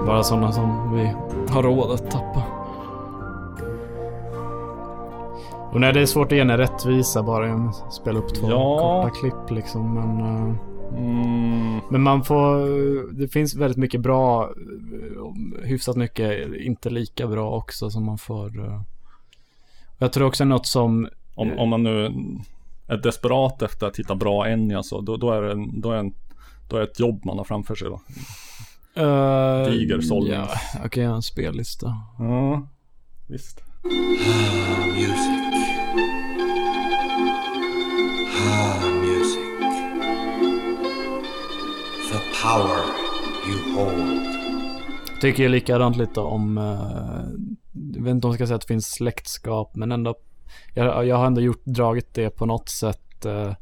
[0.06, 1.14] Bara sådana som vi
[1.54, 2.44] har råd att tappa.
[5.74, 8.48] Och nej, det är svårt att ge en rättvisa bara genom att spela upp två
[8.50, 8.80] Ja.
[9.04, 9.94] korta klipp liksom.
[9.94, 10.56] Men, eh,
[10.98, 13.14] Mm, men man får...
[13.20, 18.66] Det finns väldigt mycket bra, eh, hyfsat mycket inte lika bra också som man får...
[18.66, 18.82] eh.
[19.98, 21.08] Jag tror också något som...
[21.36, 22.06] om, om man nu
[22.88, 26.14] är desperat efter att hitta bra Enya så då, då, är det, då, är en,
[26.70, 28.02] då är det ett jobb man har framför sig då.
[29.04, 30.34] Uh, Diger sållning.
[30.34, 30.48] Ja,
[30.86, 31.94] okej, jag har en spellista.
[32.20, 32.68] Ja,
[33.28, 33.62] visst.
[33.84, 35.47] Ah, music.
[42.48, 42.80] Power
[43.48, 44.22] you hold.
[45.22, 46.64] Tycker ju likadant lite om, eh,
[47.96, 50.16] jag vet inte om jag ska säga att det finns släktskap, men ändå,
[50.74, 53.26] jag, jag har ändå gjort, dragit det på något sätt.
[53.26, 53.54] eh,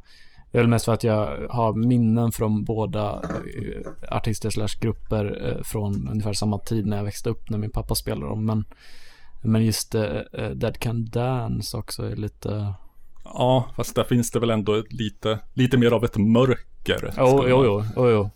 [0.52, 5.58] det är väl mest för att jag har minnen från båda eh, artister slash grupper
[5.64, 8.46] från ungefär samma tid när jag växte upp när min pappa spelade dem.
[8.46, 8.66] Men,
[9.42, 12.74] men just eh, Dead Can Dance också är lite...
[13.24, 17.14] Ja, fast där finns det väl ändå lite, lite mer av ett mörker.
[17.18, 18.30] Jo, jo, jo, jo, jo.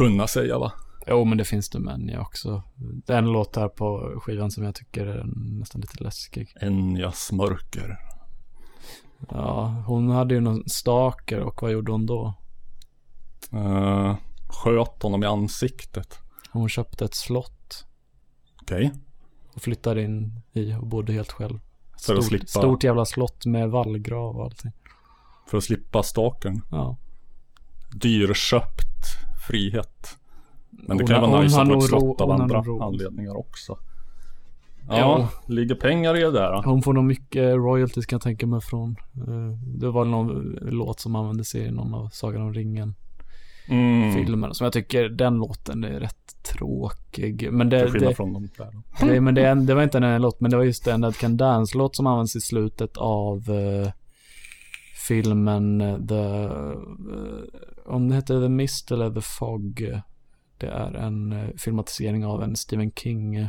[0.00, 0.72] Kunna säga va?
[1.06, 2.62] Jo, men det finns det Enya också.
[2.76, 6.54] Det är en låt här på skivan som jag tycker är nästan lite läskig.
[6.60, 7.98] Enyas mörker.
[9.30, 12.34] Ja, hon hade ju någon staker och vad gjorde hon då?
[13.54, 14.16] Uh,
[14.48, 16.18] sköt honom i ansiktet.
[16.52, 17.86] Hon köpte ett slott
[18.62, 18.92] Okej.
[19.54, 21.60] och flyttade in i och bodde helt själv.
[21.92, 24.72] För Stort, slippa- stort jävla slott med vallgrav och allting.
[25.46, 26.60] För att slippa stalkern.
[26.70, 26.96] Ja.
[27.92, 28.89] Dyrköpt
[29.50, 30.16] frihet.
[30.70, 33.76] Men det Hon kan ju vara nice att ett ro- slott av andra anledningar också.
[34.88, 36.52] Ja, ligger pengar i det där?
[36.52, 36.62] då?
[36.70, 38.96] Hon får nog mycket royalties kan jag tänka mig från.
[39.16, 42.94] eh, Det var någon låt som användes i någon av Sagan om ringen
[43.68, 44.12] Mm.
[44.14, 44.54] filmerna.
[44.54, 47.48] Som jag tycker den låten är rätt tråkig.
[47.52, 49.08] Men det, det, från de där.
[49.12, 51.36] det, men det, det var inte en låt, men det var just en Dead Can
[51.36, 53.92] Dance-låt som används i slutet av eh,
[55.08, 56.44] filmen eh, The...
[56.44, 56.72] eh,
[57.86, 60.00] om det heter The Mist eller The Fog.
[60.58, 63.48] Det är en eh, filmatisering av en Stephen King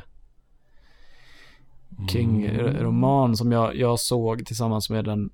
[2.09, 5.29] King-roman som jag, jag såg tillsammans med den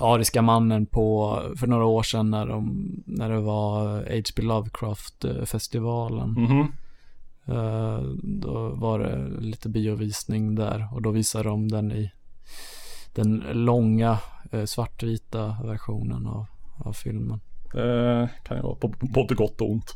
[0.00, 4.42] ariska mannen på, för några år sedan när, de, när det var H.P.
[4.42, 6.30] Lovecraft-festivalen.
[6.30, 6.60] Mhm.
[7.48, 12.10] Eh, Då var det lite biovisning där och då visade de den i
[13.14, 14.18] den långa
[14.64, 16.46] svartvita versionen av,
[16.78, 17.40] av filmen.
[17.72, 19.94] Det kan ju vara på både gott och ont.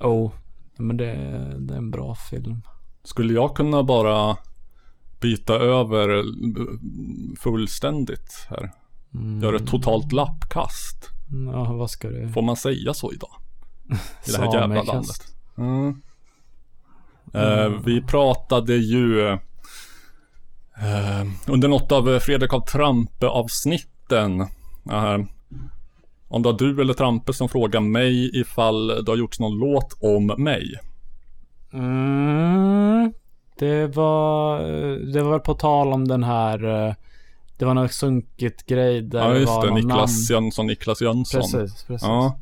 [0.00, 0.32] Oh,
[0.76, 1.14] men det,
[1.58, 2.62] det är en bra film.
[3.02, 4.36] Skulle jag kunna bara
[5.20, 6.24] byta över eh,
[7.40, 8.72] fullständigt här?
[9.14, 9.42] Mm.
[9.42, 11.08] Göra ett totalt lappkast?
[11.52, 12.28] Ja, vad ska du?
[12.28, 13.30] Får man säga så idag?
[14.26, 15.36] I det här jävla landet.
[15.56, 16.02] Mm.
[17.34, 19.38] Eh, vi pratade ju eh,
[21.46, 24.40] under något av Fredrik av Trampe avsnitten.
[24.90, 25.18] eh,
[26.28, 29.98] om det var du eller Trampe som frågade mig ifall det har gjorts någon låt
[30.00, 30.74] om mig.
[31.72, 33.12] Mm,
[33.58, 34.58] det var,
[35.12, 36.94] det var på tal om den här, eh,
[37.58, 40.44] det var någon sunkigt grej där Ja just var det, Niklas namn.
[40.44, 41.40] Jönsson, Niklas Jönsson.
[41.40, 42.08] Precis, precis.
[42.08, 42.38] Ja.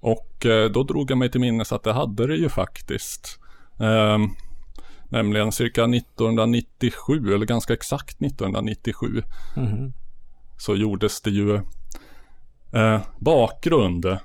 [0.00, 3.38] Och eh, då drog jag mig till minnes att det hade det ju faktiskt.
[5.14, 9.22] Nämligen cirka 1997, eller ganska exakt 1997,
[9.56, 9.92] Mhm.
[10.58, 11.54] så gjordes det ju
[12.72, 14.18] eh, bakgrund.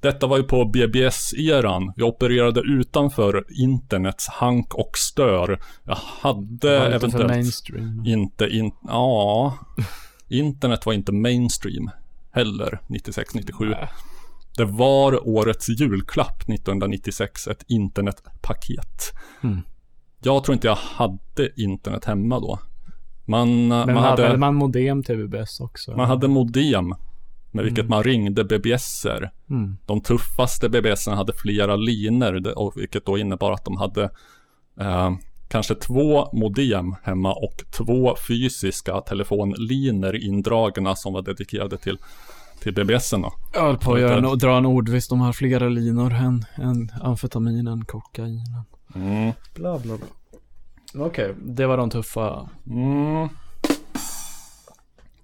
[0.00, 1.92] Detta var ju på BBS-eran.
[1.96, 5.60] Vi opererade utanför internets hank och stör.
[5.84, 8.02] Jag hade var eventuellt mainstream.
[8.06, 8.72] inte in...
[8.82, 9.54] Ja.
[10.28, 11.90] Internet var inte mainstream
[12.32, 13.86] heller 96-97.
[14.56, 19.12] Det var årets julklapp 1996, ett internetpaket.
[19.42, 19.60] Mm.
[20.22, 22.58] Jag tror inte jag hade internet hemma då.
[23.24, 25.96] Man, Men man, hade hade, man modem till BBS också?
[25.96, 26.94] man hade modem
[27.50, 27.90] med vilket Mm.
[27.90, 29.30] man ringde BBSer.
[29.50, 29.76] Mm.
[29.86, 34.10] De tuffaste BBSerna hade flera linor, och vilket då innebar att de hade
[34.80, 35.10] eh,
[35.48, 41.98] kanske två modem hemma och två fysiska telefonlinor indragna som var dedikerade till,
[42.62, 43.24] till BBSen.
[43.54, 45.08] Jag höll på att göra en, dra en ordvits.
[45.08, 48.64] De har flera linor än, än amfetaminen, kokainen.
[48.94, 49.32] Mm.
[49.54, 50.06] Bla bla bla.
[51.06, 52.48] Okej, det var de tuffa.
[52.66, 53.28] Mm.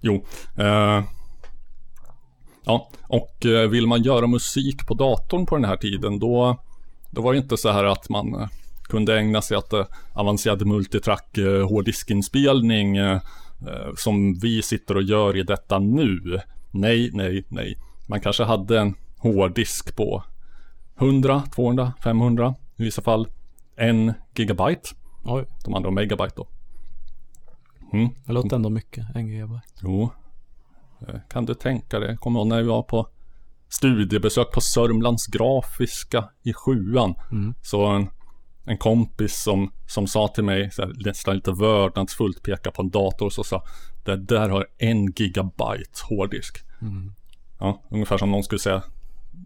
[0.01, 0.25] Jo.
[0.57, 1.03] Eh,
[2.65, 6.57] ja, och eh, vill man göra musik på datorn på den här tiden då,
[7.11, 8.47] då var det inte så här att man eh,
[8.83, 11.37] kunde ägna sig åt eh, avancerad multitrack
[11.69, 12.97] hårddiskinspelning
[13.97, 16.39] som vi sitter och gör i detta nu.
[16.71, 17.77] Nej, nej, nej.
[18.07, 20.23] Man kanske hade en, hårddisk på
[20.99, 23.27] 100, 200, 500, i vissa fall
[23.77, 24.89] en gigabyte.
[25.25, 25.45] Oj.
[25.65, 26.47] De andra megabyte då.
[27.93, 28.09] Mm.
[28.25, 29.67] Det låter ändå mycket, en gigabyte.
[29.81, 30.09] Jo.
[31.07, 32.17] Eh, Kan du tänka dig?
[32.17, 33.07] Kommer ihåg när vi var på
[33.69, 37.15] studiebesök på Sörmlands Grafiska i sjuan.
[37.31, 37.53] Mm.
[37.61, 38.09] Så en,
[38.65, 42.89] en kompis som, som sa till mig, så här, nästan lite vördnadsfullt, peka på en
[42.89, 43.63] dator och så sa
[44.05, 46.57] Det där har en gigabyte hårddisk.
[46.81, 47.13] Mm.
[47.59, 48.83] Ja, ungefär som någon skulle säga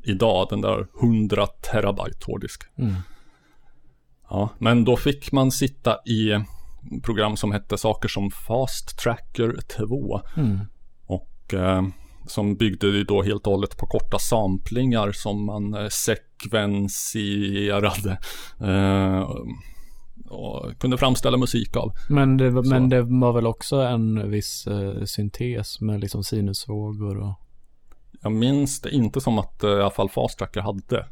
[0.04, 2.64] idag, den där har 100 terabyte hårddisk.
[2.76, 2.94] Mm.
[4.34, 6.32] Ja, men då fick man sitta i
[7.04, 10.22] program som hette saker som Fast Tracker 2.
[10.38, 10.60] Mm.
[11.06, 11.84] Och eh,
[12.28, 18.18] som byggde då helt och hållet på korta samplingar som man eh, sekvenserade.
[18.62, 19.30] Eh,
[20.30, 21.92] och kunde framställa musik av.
[22.10, 27.18] Men, det, var- men det var väl också en viss eh, syntes med liksom sinusvågor
[27.18, 27.34] och...
[28.24, 31.08] Jag minns det inte som att eh, i alla fall Fast Tracker hade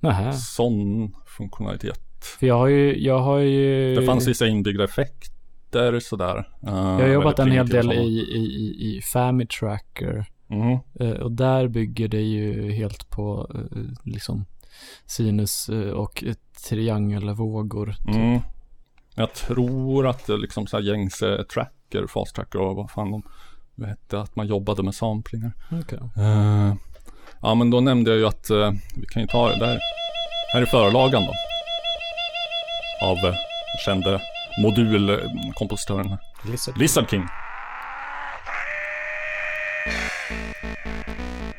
[0.00, 0.32] Nähä.
[0.32, 2.00] sån funktionalitet.
[2.24, 3.94] För jag har ju, jag har ju...
[3.94, 6.48] Det fanns vissa inbyggda effekter sådär.
[6.66, 10.24] eh, Jag har jobbat en hel del i, i, i, Family Tracker.
[10.46, 10.78] Mhm.
[11.00, 14.44] Eh, och där bygger det ju helt på eh, liksom
[15.06, 16.24] sinus och
[16.68, 17.94] triangelvågor.
[18.06, 18.16] Typ.
[18.16, 18.40] Mm.
[19.14, 23.10] Jag tror att det liksom så här gängse tracker, fast tracker och vad fan
[23.76, 25.52] de hette, att man jobbade med samplingar.
[25.82, 25.98] Okej.
[26.16, 26.74] Eh,
[27.42, 29.78] ja men då nämnde jag ju att eh, vi kan ju ta det där.
[30.52, 31.32] Här är förlagan då.
[33.02, 33.34] Av uh,
[33.84, 34.20] kände
[34.62, 36.16] modulkompositören.
[36.44, 36.78] Lizard.
[36.78, 37.26] Lizard King.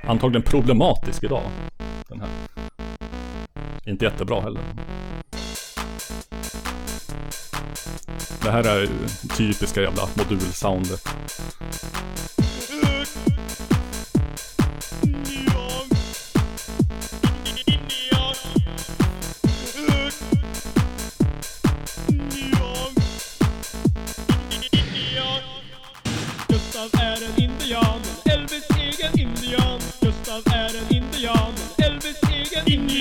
[0.04, 1.44] Antagligen problematisk idag.
[2.08, 2.30] Den här.
[3.86, 4.62] Inte jättebra heller.
[8.44, 8.90] Det här är
[9.38, 11.08] typiska jävla modulsoundet.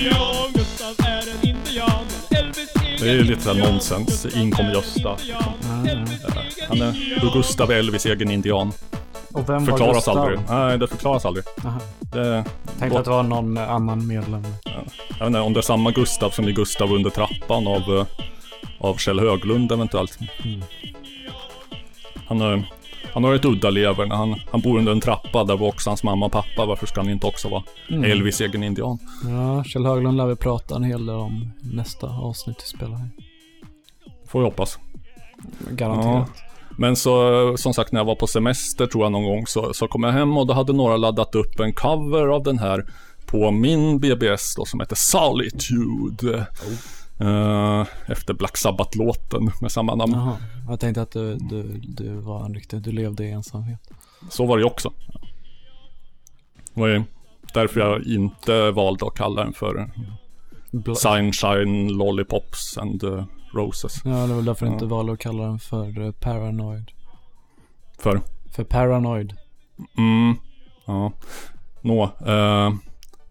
[0.01, 0.51] Indian.
[0.53, 4.25] Gustav är en indian, Elvis Det är ju lite såhär nonsens.
[4.25, 5.17] In kommer Gösta.
[5.83, 6.07] Mm.
[6.69, 8.71] Han är då Gustav Elvis egen indian.
[9.33, 10.17] Och vem var Förklaras Gustav?
[10.17, 10.39] aldrig.
[10.49, 11.45] Nej, det förklaras aldrig.
[11.65, 11.79] Aha.
[11.99, 12.45] Det,
[12.79, 14.45] Tänkte att det var någon annan medlem.
[15.09, 18.05] Jag vet inte om det är samma Gustav som i Gustav under trappan av, eh,
[18.77, 20.19] av Kjell Höglund eventuellt.
[20.43, 20.61] Mm.
[22.27, 22.65] Han,
[23.13, 25.89] han har ett udda lever när han, han bor under en trappa där var också
[25.89, 26.65] hans mamma och pappa.
[26.65, 28.11] Varför ska han inte också vara Mm.
[28.11, 28.99] Elvis egen indian?
[29.23, 33.09] Ja, Kjell Höglund lär vi prata en hel del om nästa avsnitt vi spelar här.
[34.27, 34.79] Får vi hoppas.
[35.71, 36.29] Garanterat.
[36.37, 36.43] Ja.
[36.77, 39.87] Men så som sagt när jag var på semester tror jag någon gång så, så
[39.87, 42.85] kom jag hem och då hade några laddat upp en cover av den här
[43.25, 46.47] på min BBS då som heter Solitude.
[47.21, 50.13] Eh, efter Black Sabbath-låten med samma namn.
[50.13, 50.37] Jaha.
[50.69, 53.89] Jag tänkte att du, du, du var en riktig, du levde i ensamhet.
[54.29, 54.93] Så var det ju också.
[56.73, 57.03] Det var ju
[57.53, 59.91] därför jag inte valde att kalla den för
[60.71, 64.01] Bla- Sunshine Lollipops and uh, Roses.
[64.05, 66.91] Ja, det var därför jag inte valde att kalla den för eh, Paranoid.
[67.99, 68.21] För?
[68.51, 69.33] För Paranoid.
[69.97, 70.35] Mm,
[70.85, 71.11] ja.
[71.81, 72.73] Nå, eh,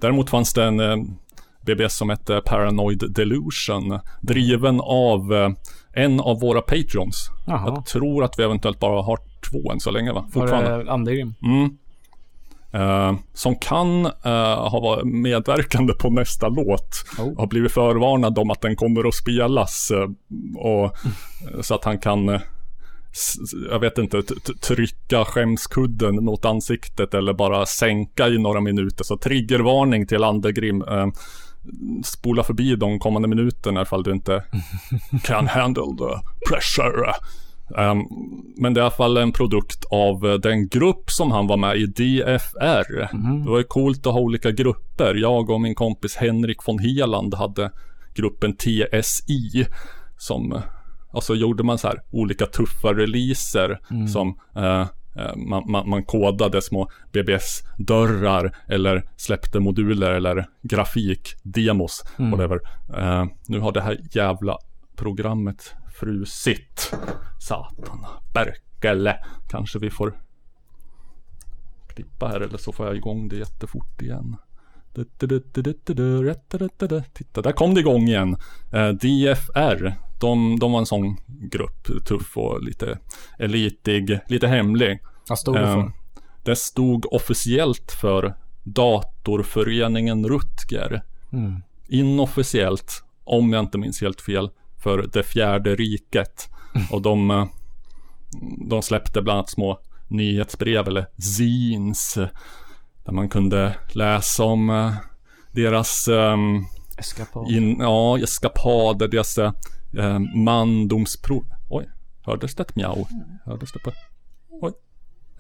[0.01, 1.19] däremot fanns det en
[1.67, 3.99] BBS som hette Paranoid Delusion.
[4.21, 5.51] Driven av eh,
[5.93, 7.31] en av våra Patreons.
[7.47, 7.73] Jaha.
[7.75, 9.19] Jag tror att vi eventuellt bara har
[9.51, 10.25] två än så länge va?
[10.35, 11.35] Var det Andegrim?
[11.43, 11.77] Mm.
[12.73, 17.05] Eh, som kan eh, ha varit medverkande på nästa låt.
[17.19, 17.39] Oh.
[17.39, 19.91] Har blivit förvarnad om att den kommer att spelas.
[19.91, 20.09] eh,
[20.61, 20.97] och,
[21.61, 22.41] Så att han kan, eh,
[23.71, 24.23] jag vet inte,
[24.63, 29.05] trycka skämskudden mot ansiktet eller bara sänka i några minuter.
[29.05, 30.85] Så triggervarning till Andegrim.
[32.05, 34.45] Spola förbi de kommande minuterna ifall du inte
[35.25, 37.13] kan handle the pressure.
[37.77, 38.07] Um,
[38.57, 41.57] men det är i alla fall en produkt av eh, den grupp som han var
[41.57, 43.09] med i, DFR.
[43.45, 45.15] Det var ju coolt att ha olika grupper.
[45.15, 47.71] Jag och min kompis Henrik von Heland hade
[48.15, 49.67] gruppen TSI.
[50.19, 50.61] Som, eh,
[51.13, 54.09] alltså gjorde man så här olika tuffa releaser Mm.
[54.09, 54.87] som eh,
[55.37, 62.05] man, man, man kodade små BBS-dörrar eller släppte moduler eller grafikdemos.
[62.19, 62.31] Mm.
[62.31, 62.61] Whatever.
[62.97, 64.59] Eh, nu har det här jävla
[64.97, 66.93] programmet frusit.
[67.41, 68.07] Satan.
[68.35, 69.17] Berkele.
[69.51, 70.21] Kanske vi får
[71.89, 74.37] klippa här eller så får jag igång det jättefort igen.
[77.13, 78.37] Titta, där kom det igång igen.
[78.73, 79.95] Eh, DFR.
[80.21, 82.05] De, de var en sån grupp.
[82.07, 82.99] Tuff och lite
[83.39, 85.01] elitig, lite hemlig.
[85.31, 85.93] Vad stod det för?
[86.43, 91.03] Det stod officiellt för Datorföreningen Rutger.
[91.33, 91.63] Mm.
[91.89, 96.49] Inofficiellt, om jag inte minns helt fel, för det fjärde riket.
[96.91, 97.49] Och de,
[98.71, 101.07] de släppte bland annat små nyhetsbrev eller
[101.37, 102.15] zines.
[103.05, 104.93] Där man kunde läsa om eh,
[105.53, 106.65] deras ehm,
[106.99, 107.51] Eskapad.
[107.51, 111.45] in, ja, eskapader, deras eh, mandomsprov.
[111.69, 111.91] Oj,
[112.23, 113.07] hördes det ett mjau?
[113.45, 113.93] Hördes det på...
[114.61, 114.73] Oj,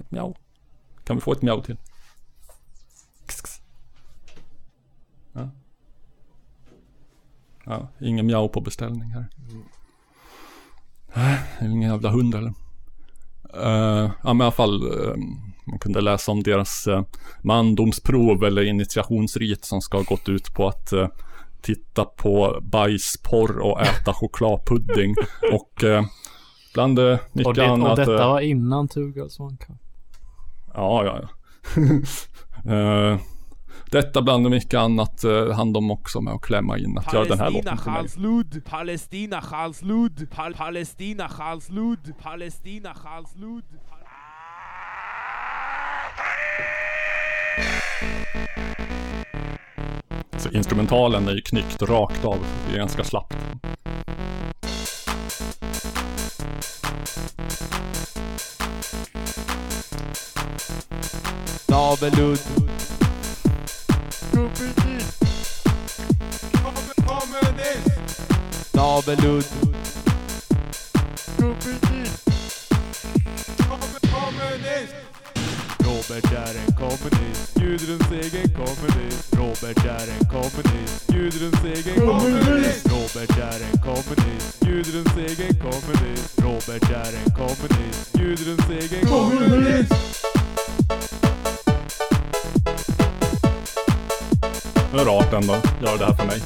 [0.01, 0.34] ett mjau.
[1.05, 1.76] Kan vi få ett mjau till?
[3.26, 3.62] Kss, kss.
[5.32, 5.51] Ja.
[7.64, 9.26] ja, ingen mjau på beställning här.
[11.14, 12.55] Det är ingen jävla hund eller?
[13.57, 15.16] Uh, ja men i alla fall, eh,
[15.64, 17.03] man kunde läsa om deras uh,
[17.42, 21.09] mandomsprov eller initiationsrit som ska ha gått ut på att eh,
[21.62, 25.14] titta på bajsporr och äta chokladpudding.
[25.53, 26.03] och uh,
[26.74, 27.90] bland uh, mycket Och, det, annat.
[27.90, 29.76] och detta eh, var innan Two Girls One Cup.
[30.75, 31.29] Ja, ja, ja.
[32.66, 33.18] Eh,
[33.91, 37.39] detta bland mycket annat uh, hann de också med att klämma in att göra den
[37.39, 37.97] här låten till mig.
[37.97, 43.64] Charlslud, Palestina, Charlslud, Pal Palestina, Charlslud, Palestina, Charlslud.
[50.37, 52.39] Så instrumentalen är ju knyckt rakt av.
[52.68, 53.37] Det är ganska slappt.
[61.68, 62.41] Navelud.
[68.72, 69.45] Navelud.
[76.11, 79.36] Robert är en kommunist, Gudruns egen kommunist.
[79.36, 82.86] Robert är en kommunist, Gudruns egen kommunist.
[82.86, 86.40] Robert är en kommunist, Gudruns egen kommunist.
[86.42, 90.26] Robert är en kommunist, Gudruns egen kommunist.
[94.92, 95.52] Det är rart ändå,
[95.82, 96.40] gör det här för mig.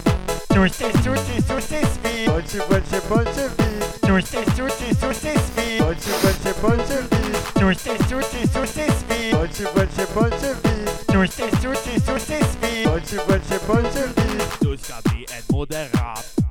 [0.55, 2.27] Sosis, sosis, sosis, vi.
[2.27, 4.07] Bolsje, bolsje, bolsje, vi.
[4.07, 5.81] Sosis, sosis, sosis, vi.
[5.81, 7.35] Bolsje, bolsje, bolsje, vi.
[7.61, 9.33] Sosis, sosis, sosis, vi.
[9.33, 10.75] Bolsje, bolsje, bolsje, vi.
[11.13, 12.85] Sosis, sosis, sosis, vi.
[12.87, 14.41] Bolsje, bolsje, bolsje, vi.
[14.61, 16.44] Du ska bli en moderat.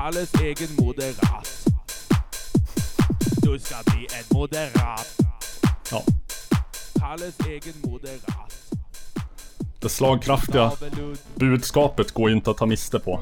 [0.00, 1.66] Kalles egen moderat.
[3.42, 5.16] Du ska bli en moderat.
[5.90, 6.02] Ja.
[6.98, 8.74] Kalles egen moderat.
[9.80, 10.72] Det slagkraftiga
[11.34, 13.20] budskapet går inte att ta miste på.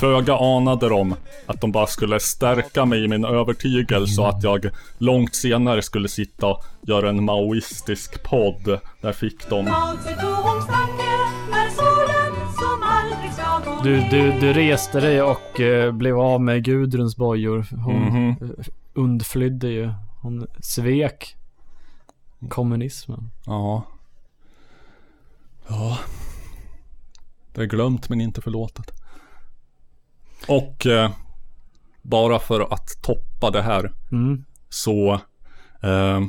[0.00, 1.14] Föga anade de
[1.46, 6.08] att de bara skulle stärka mig i min övertygelse och att jag långt senare skulle
[6.08, 8.80] sitta och göra en maoistisk podd.
[9.00, 9.68] Där fick de...
[13.84, 17.66] Du, du, du reste dig och eh, blev av med Gudruns bojor.
[17.84, 18.28] Hon Mhm.
[18.40, 19.90] eh, undflydde ju.
[20.20, 21.36] Hon svek
[22.48, 23.30] kommunismen.
[23.46, 23.82] Ja.
[25.68, 25.98] Ja.
[27.52, 28.90] Det är glömt men inte förlåtet.
[30.48, 31.10] Och eh,
[32.02, 34.44] bara för att toppa det här Mm.
[34.68, 35.12] så
[35.82, 36.20] eh,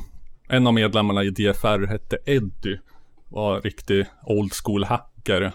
[0.49, 2.79] en av medlemmarna i DFR hette Eddie.
[3.29, 4.83] Var riktig old school
[5.27, 5.51] Jag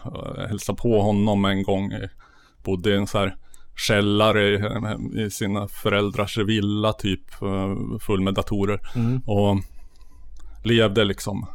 [0.48, 1.92] hälsade på honom en gång.
[2.64, 3.36] Bodde i en så här
[3.76, 4.48] källare
[5.20, 7.20] i, sina föräldrars villa typ.
[8.00, 8.80] Full med datorer.
[8.96, 9.18] Mm.
[9.26, 9.56] Och
[10.64, 11.46] levde liksom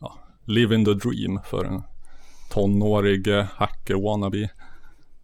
[0.00, 1.82] ja, living the dream för en
[2.52, 4.50] tonårig eh, hacker wannabe.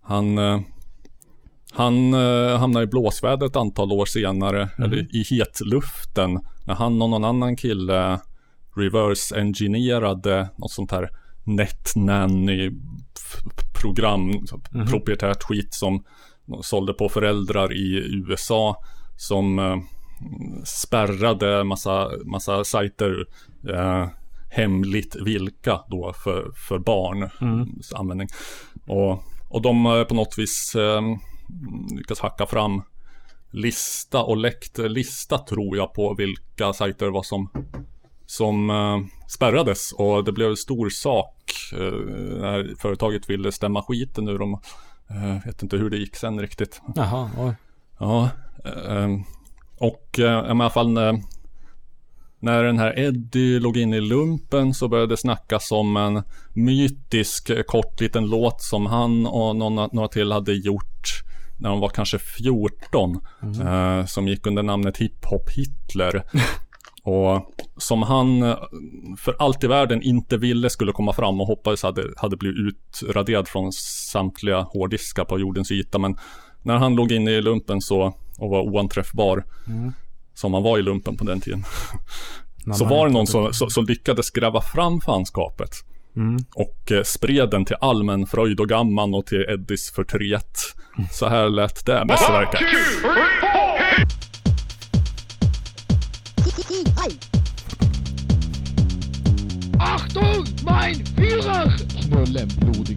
[0.02, 0.38] Han
[1.72, 4.84] han eh, hamnade i blåsväder ett antal år senare, Mhm.
[4.84, 8.20] eller i hetluften, när han och någon annan kille
[8.76, 11.10] reverse engineerade något sånt här
[11.46, 12.66] NetNanny
[13.16, 13.42] f-
[13.82, 14.86] program, så Mhm.
[14.86, 16.04] proprietärt skit som
[16.46, 17.96] de sålde på föräldrar i
[18.28, 18.76] USA
[19.16, 19.76] som eh,
[20.64, 23.26] spärrade massa, massa sajter
[23.68, 24.08] eh,
[24.50, 27.68] hemligt vilka då för, för barn Mm.
[27.94, 28.28] användning.
[28.86, 31.00] Och, och de har på något vis eh,
[31.96, 32.82] lyckats hacka fram
[33.50, 37.48] lista och läckt lista tror jag på vilka sajter var som
[38.26, 41.35] som eh, spärrades och det blev en stor sak
[42.40, 44.60] när företaget ville stämma skiten ur dem.
[45.10, 46.80] Eh, vet inte hur det gick sen riktigt.
[46.94, 47.54] Jaha, oj.
[47.98, 48.30] Ja,
[48.64, 49.08] eh,
[49.78, 51.22] och eh, i alla fall när,
[52.38, 56.22] när den här Eddie låg in i lumpen så började det snackas om en
[56.52, 61.22] mytisk eh, kort liten låt som han och några, några till hade gjort
[61.58, 63.20] när de var kanske 14.
[63.40, 63.66] Mhm.
[63.66, 66.22] Eh, som gick under namnet Hiphop Hitler.
[67.06, 68.56] och som han eh,
[69.18, 73.48] för allt i världen inte ville skulle komma fram och hoppades hade, hade blivit utraderad
[73.48, 73.72] från
[74.12, 75.98] samtliga hårddiskar på jordens yta.
[75.98, 76.16] Men
[76.62, 79.92] när han låg inne i lumpen så och var oanträffbar Mm.
[80.34, 81.64] som han var i lumpen på den tiden.
[82.74, 85.70] Så var det någon som, som, som lyckades gräva fram fanskapet.
[86.16, 86.36] Mm.
[86.54, 90.58] Och eh, spred den till allmän fröjd och gamman och till Eddies förtret.
[91.12, 92.60] Så här lät det mästerverket.
[100.16, 101.74] Achtung, mein Führer!
[102.08, 102.96] Knullen blodig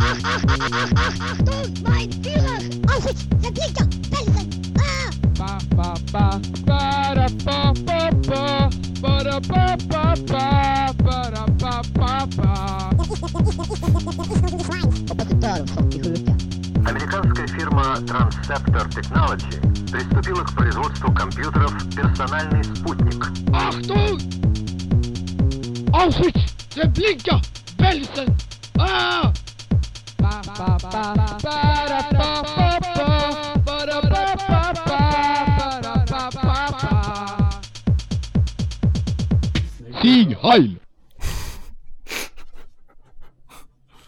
[0.00, 2.58] Ach, ach, ach, ach, ach, Achtung, mein Führer!
[2.86, 4.46] Auschwitz, Treblinka, Belsen!
[4.78, 5.10] Ah!
[5.36, 11.46] Ba, ba, ba, ba, da, ba, ba, ba, ba, da, ba, ba, ba, ba, da,
[11.58, 12.90] ba, ba, ba.
[15.08, 16.32] Hoppas du dör av sockersjuka.
[16.86, 23.26] Американская фирма Transceptor Technology приступила к производству компьютеров «Персональный спутник».
[23.52, 24.47] Achtung!
[25.92, 26.54] Auschwitz!
[28.78, 29.32] Ah!
[30.16, 31.68] Da, ba, ba, ba.
[40.02, 40.78] Sieg Heil!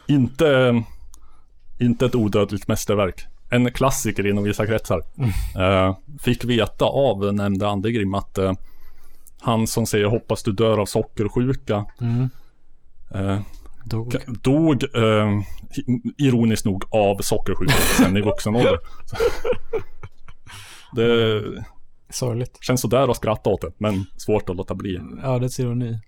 [0.07, 0.83] Inte,
[1.79, 3.27] inte ett odödligt mästerverk.
[3.51, 5.03] En klassiker inom vissa kretsar.
[5.59, 8.53] Eh, fick veta av nämnde Andegrim att eh,
[9.41, 12.29] han som säger hoppas du dör av sockersjuka Mm.
[13.15, 13.41] eh,
[13.85, 14.17] Dog.
[14.43, 15.41] dog eh,
[16.19, 18.79] ironiskt nog av sockersjuka sen i vuxen ålder.
[20.95, 21.43] Det
[22.11, 22.59] Sorgligt.
[22.61, 25.01] känns sådär att skratta åt det, men svårt att låta bli.
[25.25, 25.99] Ödets ironi.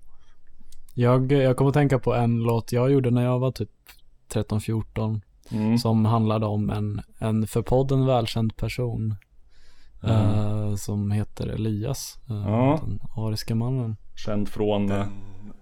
[0.95, 3.71] Jag, jag kommer att tänka på en låt jag gjorde när jag var typ
[4.33, 5.21] 13-14.
[5.51, 5.79] Mm.
[5.79, 9.15] Som handlade om en, en för podden välkänd person.
[10.05, 12.19] Eh, som heter Elias.
[12.31, 12.81] eh, Ja.
[12.85, 13.97] Den ariska mannen.
[14.27, 14.91] Känd från...
[14.91, 15.07] eh,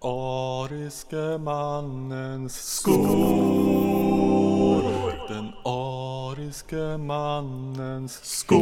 [0.03, 3.01] ariske mannens skor
[5.29, 8.61] Den ariske mannens skor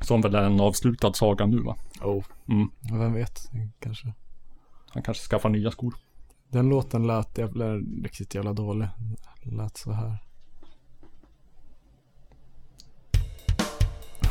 [0.00, 1.76] Som väl är en avslutad saga nu va?
[2.02, 2.24] Oh.
[2.48, 2.70] Mm.
[3.00, 3.50] Vem vet,
[3.80, 4.12] kanske.
[4.90, 5.94] Han kanske skaffar nya skor.
[6.48, 7.64] Den låten lät jävla,
[8.04, 8.88] riktigt jävla dålig.
[9.42, 10.18] Lät så här.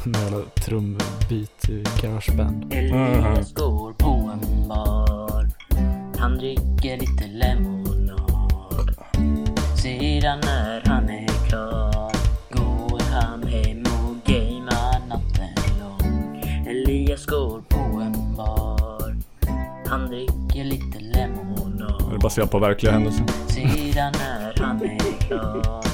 [0.06, 2.74] En jävla trumbit i Garageband.
[2.74, 5.50] Elias går på en bar.
[6.18, 8.96] Han dricker lite lemonad.
[9.84, 12.12] Sedan när han är klar
[12.52, 16.44] Går han hem och gamear natten lång.
[16.68, 19.16] Elias går på en bar.
[19.88, 22.10] Han dricker lite lemonad.
[22.10, 23.26] Det är baserat på verkliga händelser.
[23.48, 25.91] Sedan när han är klar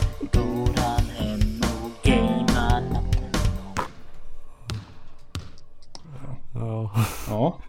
[6.67, 6.91] Ja.
[7.27, 7.59] Ja.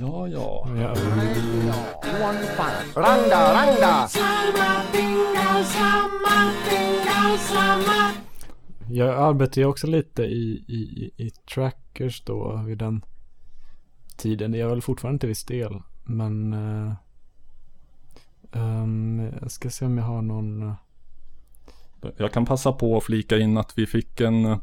[0.00, 0.68] Ja, ja.
[0.76, 0.94] ja.
[2.94, 4.08] Randa, randa!
[8.90, 13.04] Jag arbetar ju också lite i, i, i, i trackers då vid den
[14.16, 14.54] tiden.
[14.54, 15.82] Jag är väl fortfarande till viss del.
[16.04, 16.92] Men eh,
[18.52, 20.72] ehm, jag ska se om jag har någon.
[22.16, 24.60] Jag kan passa på att flika in att vi fick en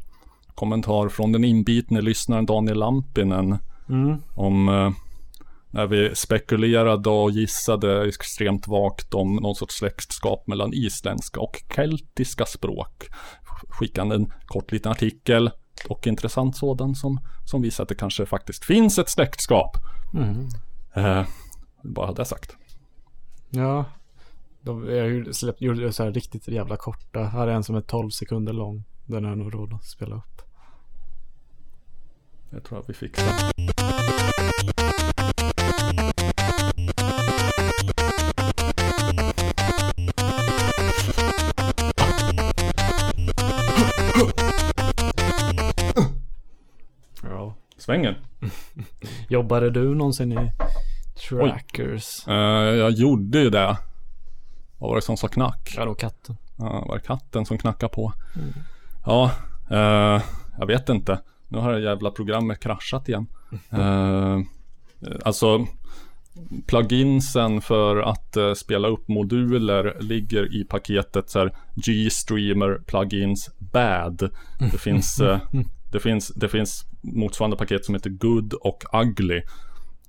[0.56, 3.58] kommentar från den inbitne lyssnaren Daniel Lampinen.
[3.88, 4.16] Mm.
[4.34, 4.90] Om eh,
[5.70, 12.46] när vi spekulerade och gissade extremt vagt om någon sorts släktskap mellan isländska och keltiska
[12.46, 13.08] språk.
[13.68, 15.50] Skickade en kort liten artikel
[15.88, 19.76] och intressant sådan som, som visar att det kanske faktiskt finns ett släktskap.
[20.14, 20.48] Mm.
[20.94, 21.26] Eh,
[21.82, 22.56] bara det sagt.
[23.50, 23.84] Ja.
[24.60, 27.24] De, jag släpp, gjorde så här riktigt jävla korta.
[27.24, 28.84] Här är en som är 12 sekunder lång.
[29.06, 30.35] Den har jag nog råd att spela upp.
[32.50, 33.52] Jag tror att vi fixar.
[47.22, 47.54] Ja.
[47.76, 48.20] Svänger.
[49.28, 50.52] Jobbade du någonsin i
[51.28, 52.28] trackers?
[52.28, 52.34] Eh,
[52.74, 53.78] jag gjorde ju det.
[54.78, 55.74] Vad var det som sa knack?
[55.76, 56.36] Ja, då katten.
[56.58, 58.12] Ja, var det katten som knackade på?
[58.36, 58.52] Mm.
[59.06, 59.30] Ja,
[59.70, 60.22] eh,
[60.58, 61.20] jag vet inte.
[61.48, 63.26] Nu har det jävla programmet kraschat igen.
[63.70, 64.38] Eh,
[65.24, 65.66] alltså,
[66.66, 74.30] pluginsen för att eh, spela upp moduler ligger i paketet så här G-streamer plugins bad.
[74.72, 75.38] Det finns, eh,
[75.92, 79.42] det finns, det finns motsvarande paket som heter good och ugly.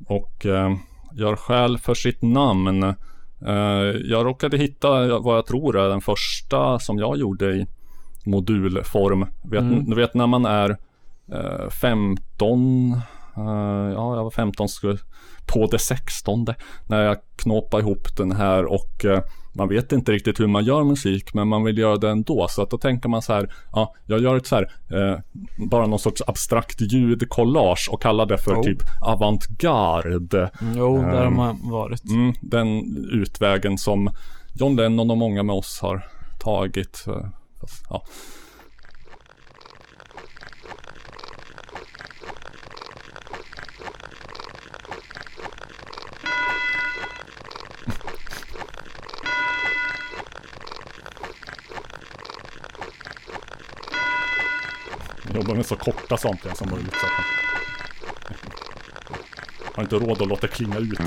[0.06, 0.76] Och eh,
[1.14, 2.96] gör skäl för sitt namn.
[4.04, 7.68] Jag råkade hitta vad jag tror är den första som jag gjorde i
[8.26, 9.26] modulform.
[9.44, 9.90] Vet, Mm.
[9.90, 10.78] Du vet när man är
[11.34, 13.02] eh, 15
[13.38, 13.44] Eh,
[13.94, 14.98] ja, jag var 15 skulle
[15.46, 16.46] på det 16
[16.88, 19.22] när jag knåpade ihop den här och eh,
[19.54, 22.62] man vet inte riktigt hur man gör musik men man vill göra det ändå så
[22.62, 25.20] att då tänker man så här ja jag gör ett så här eh,
[25.70, 28.64] bara någon sorts abstrakt ljudkollage och kallar det för Oh.
[28.64, 30.50] typ avantgarde.
[30.76, 32.10] Jo, där har Ehm, man varit.
[32.10, 34.10] Mm, den utvägen som
[34.54, 36.06] John Lennon och många med oss har
[36.40, 37.06] tagit.
[37.08, 37.28] eh,
[37.62, 38.04] Fast, ja.
[55.38, 56.94] Jobbar med så korta samplingar som möjligt.
[56.94, 57.12] Så att
[59.76, 61.00] har inte råd att låta klinga ut.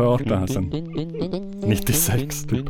[0.00, 0.64] Hört här sen
[1.66, 2.66] 96 typ.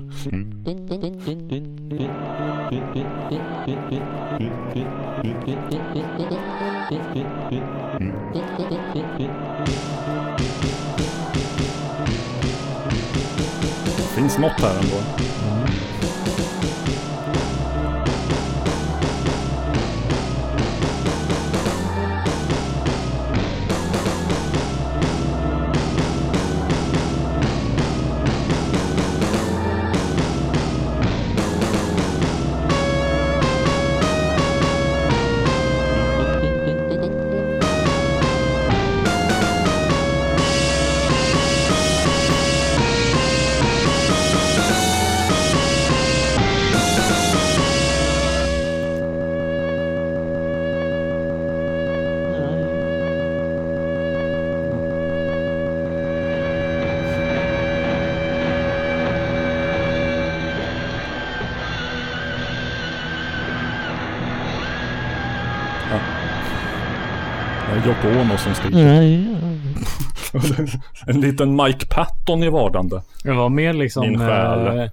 [13.97, 15.20] Det finns något här ändå.
[67.91, 68.79] Yoko Ono som skriker.
[71.07, 73.03] en liten Mike Patton i vardande.
[73.25, 74.09] Det var mer liksom...
[74.09, 74.79] Min själ.
[74.79, 74.91] Eh,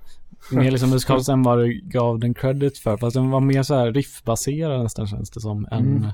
[0.52, 2.98] mer liksom musikaliskt än vad du gav den credit för.
[2.98, 5.68] Fast den var mer så här riffbaserad nästan känns det som.
[5.72, 6.10] Än, Mm.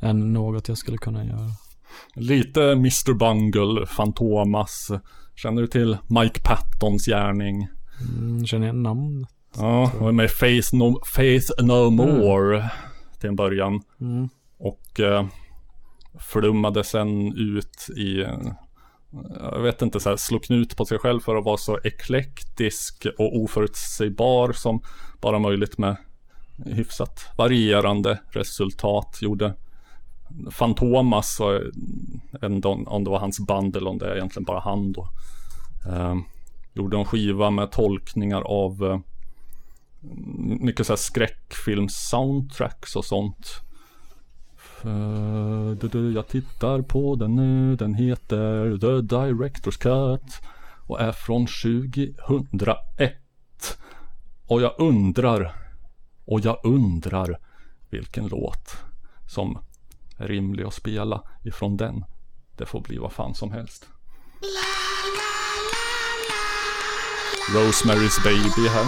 [0.00, 1.50] än något jag skulle kunna göra.
[2.14, 4.90] Lite Mr Bungle, Fantomas.
[5.34, 7.68] Känner du till Mike Pattons gärning?
[8.18, 9.28] Mm, känner jag namnet?
[9.56, 12.70] Ja, och med Faith No, Faith no More
[13.20, 13.80] till en början.
[14.00, 14.28] Mm.
[14.58, 15.24] Och eh,
[16.20, 18.26] flummade sen ut i,
[19.40, 23.06] jag vet inte, så här, slog knut på sig själv för att vara så eklektisk
[23.18, 24.82] och oförutsägbar som
[25.20, 25.96] bara möjligt med
[26.64, 29.18] hyfsat varierande resultat.
[29.20, 29.54] Gjorde
[30.50, 35.08] Fantomas, om om det var hans band eller om det är egentligen bara han då.
[35.88, 36.16] Eh,
[36.72, 38.98] gjorde en skiva med tolkningar av eh,
[40.60, 43.60] mycket så här skräckfilms-soundtracks och sånt.
[44.84, 50.40] Eh, du, du, jag tittar på den nu, den heter The Director's Cut
[50.86, 53.14] och är från 2001.
[54.46, 55.52] Och jag undrar,
[56.24, 57.38] och jag undrar
[57.90, 58.76] vilken låt
[59.28, 59.58] som
[60.18, 62.04] är rimlig att spela ifrån den.
[62.56, 63.88] Det får bli vad fan som helst.
[67.54, 68.86] Rosemary's Baby här.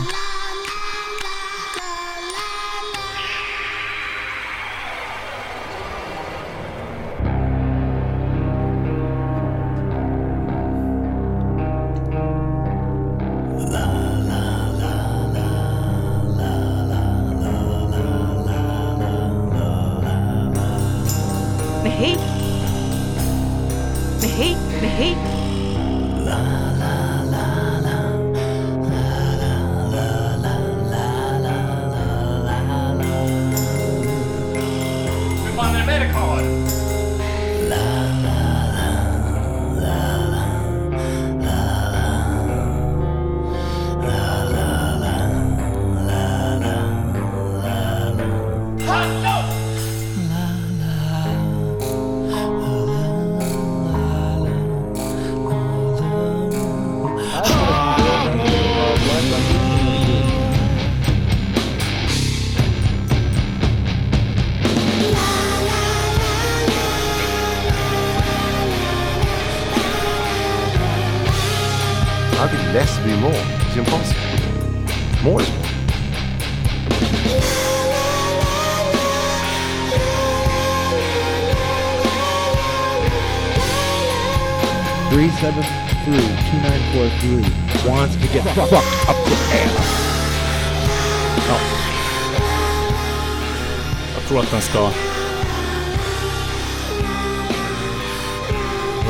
[94.61, 94.91] Den ska...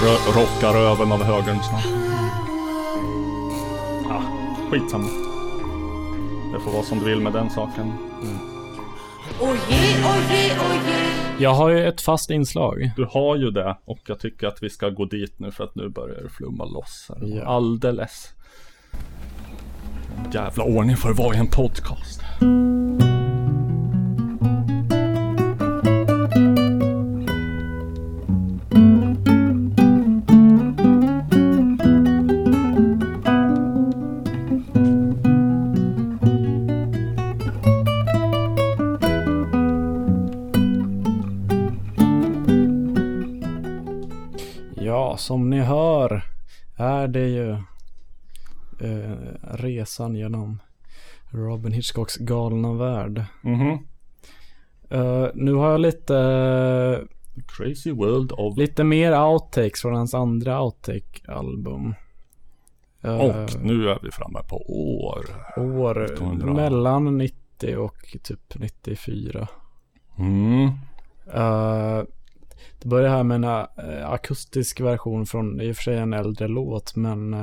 [0.00, 1.86] Rö- rocka röven av högern snart.
[4.08, 4.22] Ja,
[4.70, 5.08] skitsamma.
[6.52, 7.92] Det får vara som du vill med den saken.
[9.40, 10.96] Oje, oje, oje.
[11.38, 12.90] Jag har ju ett fast inslag.
[12.96, 15.74] Du har ju det och jag tycker att vi ska gå dit nu för att
[15.74, 17.36] nu börjar det flumma loss här.
[17.36, 17.44] Ja.
[17.44, 18.28] Alldeles.
[20.32, 22.20] Jävla ordning för vara i en podcast.
[49.60, 50.58] Resan genom
[51.30, 53.24] Robin Hitchcocks galna värld.
[53.42, 53.78] Mhm.
[54.90, 57.06] Eh, nu har jag lite
[57.46, 58.58] Crazy World of...
[58.58, 61.94] Lite mer outtakes från hans andra outtake-album.
[63.00, 64.56] Eh, Och nu är vi framme på
[65.06, 65.24] år.
[65.56, 66.54] År 1900.
[66.54, 69.48] mellan 90 och typ 94.
[70.18, 70.64] Mm.
[71.34, 72.02] Eh,
[72.82, 73.44] det börjar här med en
[74.04, 77.34] akustisk version från i och för sig en äldre låt men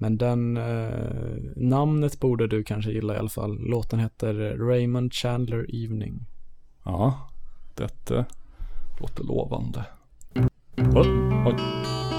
[0.00, 3.58] men den eh, namnet borde du kanske gilla i alla fall.
[3.58, 6.26] Låten heter Raymond Chandler Evening.
[6.84, 7.28] Ja,
[7.74, 8.24] detta
[9.00, 9.84] låter lovande.
[10.76, 11.08] Oj,
[11.46, 12.09] oj.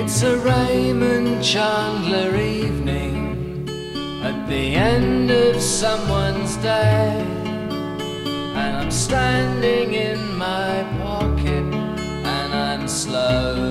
[0.00, 3.68] It's a Raymond Chandler evening
[4.22, 7.20] at the end of someone's day,
[8.54, 11.64] and I'm standing in my pocket
[12.36, 13.67] and I'm slowly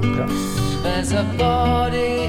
[0.00, 0.82] gobbapress.
[0.82, 2.28] There's a body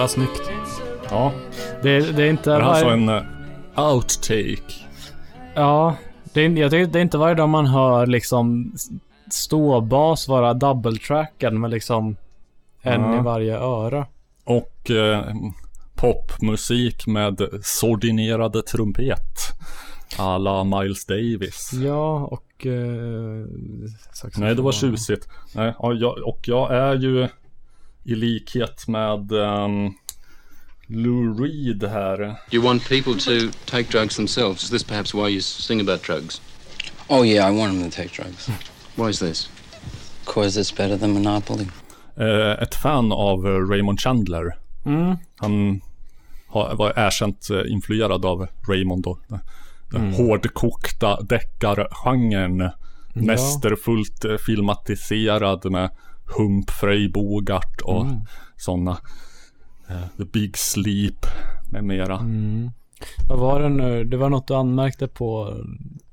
[0.00, 0.50] jävla snyggt.
[1.10, 1.32] Ja.
[1.82, 2.50] Det, det är inte...
[2.50, 4.74] Det är alltså varje- en uh, outtake.
[5.54, 5.96] Ja,
[6.32, 8.72] det är, jag tycker det är inte varje dag man hör liksom
[9.30, 12.16] ståbas vara double-trackad med liksom
[12.82, 13.18] en Ja.
[13.18, 14.06] i varje öra.
[14.44, 15.24] Och eh,
[15.94, 19.36] popmusik med sordinerade trumpet.
[20.18, 21.70] Alla Miles Davis.
[21.72, 22.66] Ja, och...
[22.66, 23.46] Eh.
[24.36, 25.28] Nej, det var tjusigt.
[25.54, 27.28] Nej, ja, jag, och jag är ju
[28.04, 29.94] i likhet med um,
[30.86, 32.36] Lou Reed här.
[32.50, 34.64] You want people to take drugs themselves.
[34.64, 36.40] Is this perhaps why you sing about drugs?
[37.08, 38.48] Oh, yeah, I want them to take drugs.
[38.94, 39.48] Why is this?
[40.26, 41.66] Because it's better than Monopoly.
[42.16, 44.56] Eh, ett fan av eh, Raymond Chandler.
[44.86, 45.16] Mm.
[45.36, 45.80] Han
[46.48, 49.18] har, var erkänt eh, influerad av Raymond då.
[49.28, 49.40] Den
[50.02, 50.12] Mm.
[50.14, 52.70] hårdkokta deckargenren.
[53.14, 55.90] Mästerfullt eh, filmatiserad med
[56.38, 58.20] Humphrey Bogart och Mm.
[58.56, 58.98] sådana.
[59.88, 61.26] Eh, The Big Sleep
[61.72, 62.18] med mera.
[62.18, 62.70] Mm.
[63.28, 64.04] Vad var det nu?
[64.04, 65.56] Det var något du anmärkte på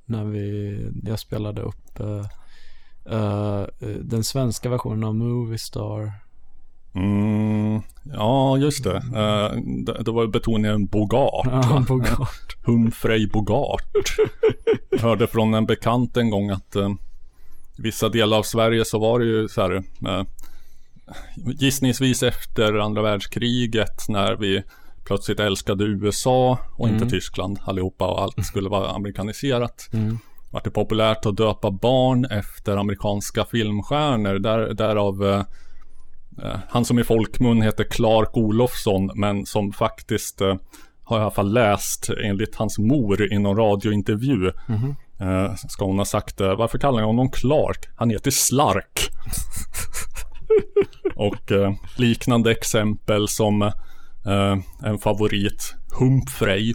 [0.05, 2.25] när vi, jag spelade upp eh,
[3.17, 3.65] eh,
[4.01, 6.11] den svenska versionen av Movie Star.
[6.95, 8.95] Mm, ja, just det.
[8.95, 10.03] Eh, det.
[10.03, 11.45] Det var betoningen Bogart.
[11.51, 11.83] Ja?
[11.87, 12.57] Bogart.
[12.65, 13.83] Humphrey Bogart.
[14.91, 16.79] Jag hörde från en bekant en gång att i
[17.77, 19.75] vissa delar av Sverige så var det ju så här
[20.07, 20.23] eh,
[21.35, 24.63] gissningsvis efter andra världskriget när vi
[25.05, 27.09] plötsligt älskade USA och inte Mm.
[27.09, 29.89] Tyskland allihopa och allt skulle vara amerikaniserat.
[29.93, 30.19] Mm.
[30.51, 34.39] Vart det populärt att döpa barn efter amerikanska filmstjärnor.
[34.39, 35.43] Där, därav eh,
[36.43, 40.55] eh, han som i folkmun heter Clark Olofsson men som faktiskt eh,
[41.03, 44.51] har i alla fall läst enligt hans mor i någon radiointervju.
[44.67, 44.95] Mhm.
[45.19, 47.85] Eh, ska hon ha sagt eh, varför kallar jag honom Clark?
[47.95, 49.09] Han heter Slark.
[51.15, 56.73] Och eh, liknande exempel som eh, en favorit Humphrey.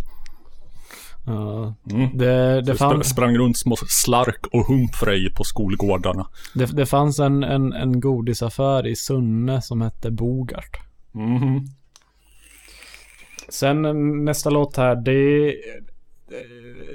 [1.27, 1.75] Ja.
[1.91, 2.19] Mm.
[2.19, 6.27] Det, det, Så fann, sp- sprang runt små Slark och Humphrey på skolgårdarna.
[6.55, 10.77] det, det fanns en, en, en godisaffär i Sunne som hette Bogart.
[11.13, 11.67] Mhm.
[13.49, 15.55] Sen eh, nästa låt här, det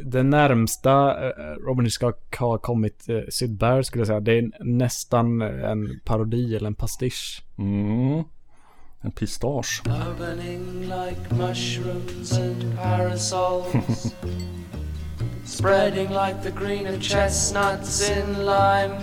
[0.04, 4.20] det närmsta eh, Robin ska ha kommit eh, Syd Barrett skulle jag säga.
[4.20, 7.44] Det är nästan en parodi eller en pastisch.
[7.58, 8.24] Mm.
[9.02, 9.84] En pistage.
[10.82, 14.14] Like mushrooms and parasols.
[15.46, 19.02] Spreading like the green of chestnuts in lime.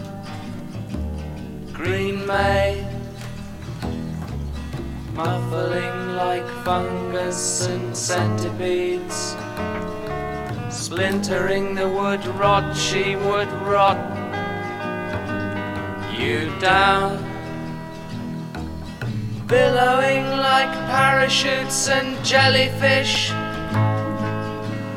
[1.72, 2.84] Green May.
[5.14, 9.36] Muffling like fungus and centipedes.
[10.74, 13.96] Splintering the wood rot, she would rot.
[16.18, 17.22] You down.
[19.46, 23.30] Billowing like parachutes and jellyfish.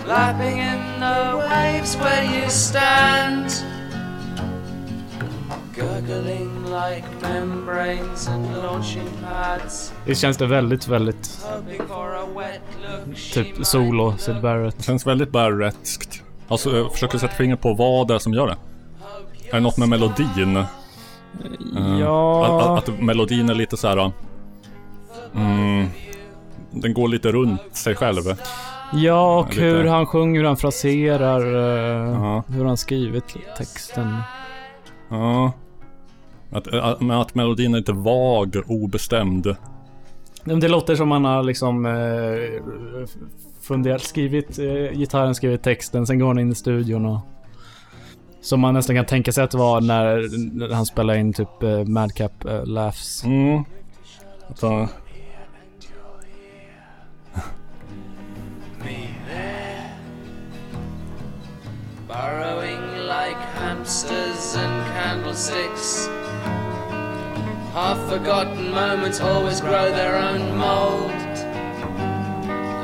[0.07, 3.66] Lapping in the waves where you stand.
[10.05, 11.39] Det känns det väldigt, väldigt
[13.33, 14.77] typ solo Syd Barrett.
[14.77, 16.23] Det känns väldigt Barrettskt.
[16.47, 18.57] Alltså jag försöker sätta fingret på vad det är som gör det.
[19.49, 20.57] Är det något med melodin?
[20.57, 20.65] Eh,
[21.99, 22.77] Ja.
[22.77, 24.11] Att, att melodin är lite så här.
[25.35, 25.87] Mm,
[26.71, 28.21] den går lite runt sig själv.
[28.93, 32.43] Ja, och Lite- hur han sjunger, hur han fraserar, eh, Ja.
[32.47, 34.17] hur han skrivit texten.
[35.09, 35.51] Ja.
[36.51, 39.55] Att, att, att melodin är lite vag, obestämd.
[40.43, 41.91] Det låter som han har liksom eh,
[43.61, 47.19] funderat, skrivit eh, gitarren, skrivit texten, sen går han in i studion och...
[48.41, 50.27] Som man nästan kan tänka sig att det var när,
[50.57, 53.23] när han spelade in typ eh, Madcap eh, Laughs.
[53.23, 53.63] Mm.
[54.47, 54.87] Att, han-
[62.07, 64.76] Burrowing like hamsters and
[65.17, 66.07] candlesticks.
[67.73, 71.11] Half forgotten moments always grow their own mold.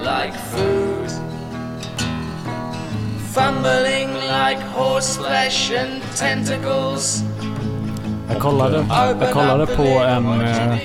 [0.04, 1.12] Like food.
[3.34, 7.24] Fumbling like horse flesh and tentacles.
[8.30, 8.86] Jag kollade,
[9.20, 10.42] jag kollade på en...
[10.42, 10.78] Eh,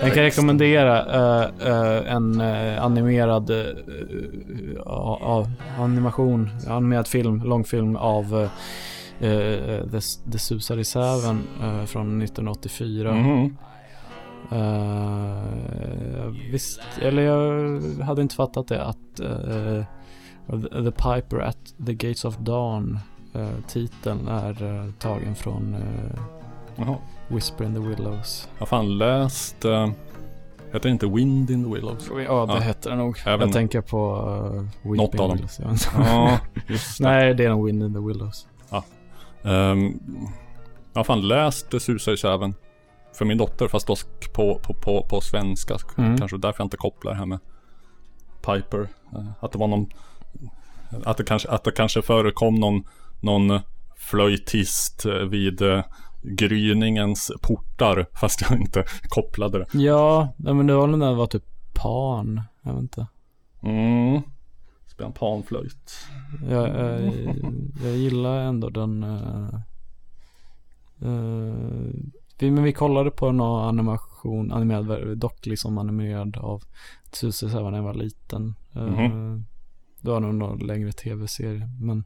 [0.00, 2.40] jag kan rekommendera eh, eh, en
[2.80, 3.50] animerad
[5.78, 8.48] animation, animerad film, långfilm av
[9.20, 10.00] eh, eh, The,
[10.32, 13.12] The Susar i Säven eh, från 1984.
[13.14, 13.56] Mhm.
[14.50, 19.84] Eh, visst, eller jag hade inte fattat det att eh,
[20.50, 22.98] The the Piper at the Gates of Dawn
[23.34, 26.94] eh, titeln är eh, tagen från eh.
[27.28, 28.48] Whisper in the Willows.
[28.54, 29.64] Jag har fan läst...
[29.64, 29.88] Uh,
[30.72, 32.10] heter det inte Wind in the Willows?
[32.26, 33.18] Ja, det heter det nog.
[33.26, 34.16] Även- Jag tänker på
[34.84, 35.36] uh, Något av dem.
[35.36, 35.60] Willows.
[35.94, 36.38] Ja,
[36.68, 36.78] det.
[37.00, 38.46] Nej, det är nog Wind in the Willows.
[38.70, 38.84] Ja.
[39.42, 40.00] Ehm,
[40.92, 42.54] jag har fan läst susar i säven.
[43.14, 45.76] För min dotter fast dock på, på, på, på svenska.
[45.98, 46.18] Mm.
[46.18, 47.38] Kanske därför jag inte kopplar det här med
[48.46, 48.88] Piper.
[49.12, 49.86] Eh, Att det var någon
[51.04, 52.84] att det kanske, att det kanske förekom någon,
[53.20, 53.60] någon
[53.96, 55.84] flöjtist eh, vid eh,
[56.22, 58.06] gryningens portar.
[58.20, 59.78] Fast jag inte kopplade det.
[59.78, 61.44] Ja, men det var nog när det var typ
[61.74, 62.42] Pan.
[62.62, 63.06] Jag vet inte.
[63.62, 64.22] Mm.
[64.98, 65.92] Spela panflöjt.
[66.48, 67.12] Jag, jag,
[67.84, 69.04] jag gillar ändå den...
[69.04, 69.54] Uh,
[71.02, 71.90] uh,
[72.38, 76.62] vi, men vi kollade på någon animation, animerad, dock liksom animerad av
[77.12, 78.54] Susie när jag var liten.
[78.74, 79.44] Eh, Mhm.
[80.00, 82.04] Det var nog någon längre tv-serie, men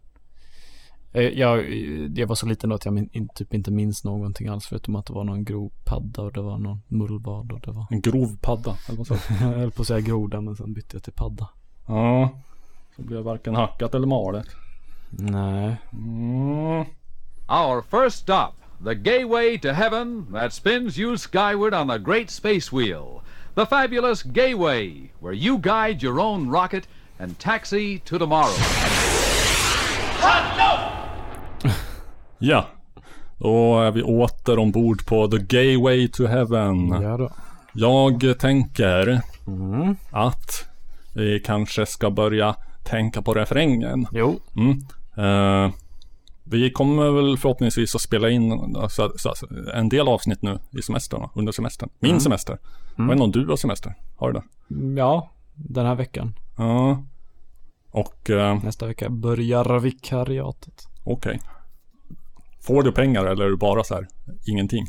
[1.12, 1.74] eh, jag,
[2.18, 4.96] jag var så liten då att jag min, in, typ inte minns någonting alls förutom
[4.96, 7.86] att det var någon grov padda och det var någon mullvad och det var...
[7.90, 8.76] En grov padda.
[8.88, 11.48] Eller vad jag höll på att säga groda men sen bytte jag till padda.
[11.86, 12.30] Ja.
[13.02, 14.46] Så blev varken hackat eller malet.
[15.10, 15.76] Nej.
[15.92, 16.84] Mm.
[17.48, 18.52] Our first stop,
[18.84, 23.20] the gateway to heaven that spins you skyward on the great space wheel.
[23.54, 26.88] The fabulous Gayway, where you guide your own rocket
[27.18, 28.54] and taxi to tomorrow.
[32.38, 32.66] Ja.
[33.38, 36.88] Då är vi åter ombord på The Gateway to Heaven.
[37.02, 37.30] Ja då.
[37.72, 39.96] Jag tänker Mm.
[40.10, 40.64] att
[41.14, 44.06] vi kanske ska börja tänka på refrängen.
[44.12, 44.40] Jo.
[44.56, 44.78] Mm.
[45.16, 45.72] Eh,
[46.44, 50.82] vi kommer väl förhoppningsvis att spela in alltså, så, så, en del avsnitt nu i
[50.82, 51.88] semestern, under semestern.
[52.00, 52.20] Min Mm.
[52.20, 52.52] semester.
[52.52, 52.62] Mm.
[52.96, 53.94] Jag vet inte om du har semester?
[54.16, 54.44] Har du det?
[55.00, 56.34] Ja, den här veckan.
[56.56, 57.02] Ja.
[57.90, 58.30] Och...
[58.30, 60.88] eh, Nästa vecka börjar vikariatet.
[61.04, 61.40] Okej.
[62.62, 64.08] Får du pengar eller är du bara så här,
[64.46, 64.86] ingenting?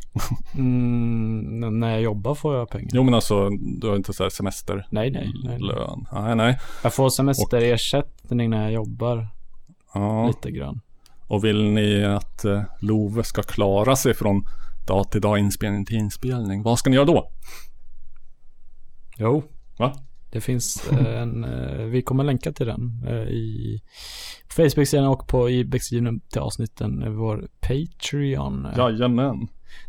[0.56, 2.90] Mm, när jag jobbar får jag pengar.
[2.94, 4.88] Jo men alltså, du har inte så här semester?
[4.90, 5.60] Nej, nej, nej.
[5.60, 6.06] Lön?
[6.12, 6.60] Nej, nej.
[6.84, 9.28] Jag får semesterersättning när jag jobbar.
[9.94, 10.28] Ja.
[10.28, 10.82] Lite grann.
[11.28, 14.45] Och vill ni att eh, Love ska klara sig från
[14.88, 17.32] dag till dag, inspelning till inspelning, vad ska ni göra då?
[19.18, 19.44] Jo.
[19.78, 19.94] Va?
[20.34, 23.81] Det finns eh, en, eh, vi kommer länka till den eh, i
[24.49, 28.68] Facebook-sidan och på i beskrivningen till avsnitten, vår Patreon.
[28.77, 29.47] Jajamän.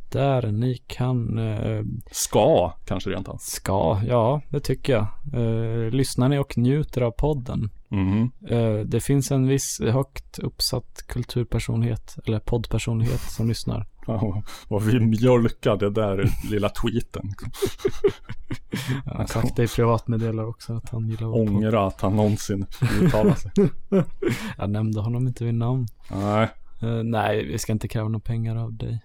[0.08, 1.38] Där ni kan...
[1.38, 3.36] Eh, ska kanske rent av.
[3.40, 5.06] Ska, ja det tycker jag.
[5.32, 7.70] Eh, lyssnar ni och njuter av podden.
[7.88, 8.30] Mhm.
[8.48, 13.86] Eh, det finns en viss högt uppsatt kulturpersonlighet, eller poddpersonlighet som lyssnar.
[14.06, 17.34] Ja, vad vi mjölkar det där lilla tweeten.
[19.04, 21.26] Jag har sagt det i privatmeddelare också att han gillar.
[21.26, 22.66] Ångra att han någonsin
[23.02, 23.52] uttalar sig.
[24.58, 25.86] Jag nämnde honom inte vid namn.
[26.10, 26.48] Nej.
[26.82, 29.00] Eh, nej, vi ska inte kräva några pengar av dig.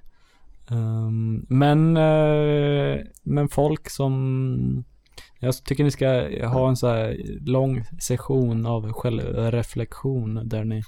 [0.72, 4.84] Ehm, men, eh, men folk som...
[5.40, 6.08] Jag tycker ni ska
[6.48, 10.84] ha en så här lång session av självreflektion där ni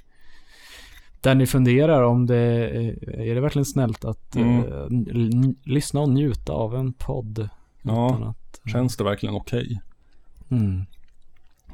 [1.22, 4.58] där ni funderar om det är är det verkligen snällt att Mm.
[4.60, 4.84] eh,
[5.16, 7.50] n- lyssna och njuta av en podd.
[7.82, 9.82] Ja, att- känns det verkligen okej?
[10.52, 10.82] Mm.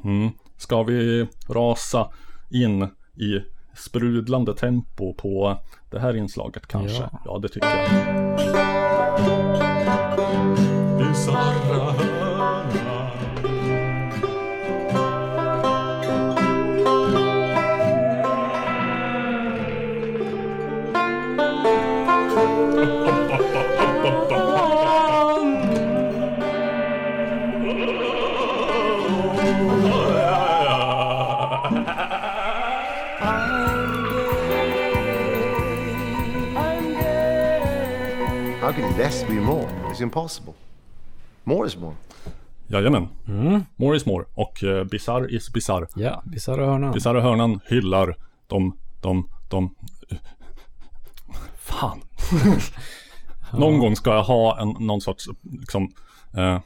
[0.04, 0.30] Mm.
[0.56, 2.08] Ska vi rasa
[2.50, 2.82] in
[3.16, 3.40] i
[3.78, 5.58] sprudlande tempo på
[5.90, 7.02] det här inslaget kanske?
[7.02, 7.20] Ja.
[7.24, 7.88] Ja, det tycker jag.
[10.98, 11.94] Bizarra
[38.80, 39.68] can less be more?
[39.90, 40.54] It's impossible.
[41.44, 41.94] More is more.
[42.66, 43.08] Jajamän.
[43.26, 43.64] Mm.
[43.76, 44.24] More is more.
[44.34, 45.86] Och uh, Bizarre is Bizarre.
[45.96, 46.92] Ja, Bisarra hörnan.
[46.92, 49.74] Bisarra hörnan hyllar de, de, de...
[51.56, 52.00] Fan.
[53.58, 55.92] Någon gång ska jag ha en, någon sorts liksom
[56.36, 56.58] eh,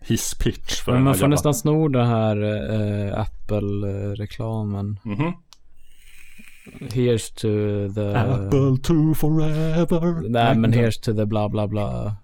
[0.00, 2.36] hisspitch för Men den man får jävla- nästan sno den här
[3.12, 4.98] eh, Apple-reklamen.
[5.02, 5.32] Mhm.
[6.80, 7.48] Here's to
[7.94, 8.14] the...
[8.16, 10.28] Apple to forever.
[10.28, 12.16] Nej men here's to the bla bla bla.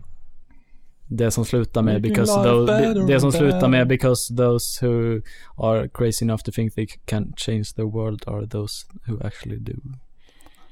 [1.12, 5.20] Det som slutar med because those, det, det som slutar med because those who
[5.56, 9.72] are crazy enough to think they can change the world are those who actually do.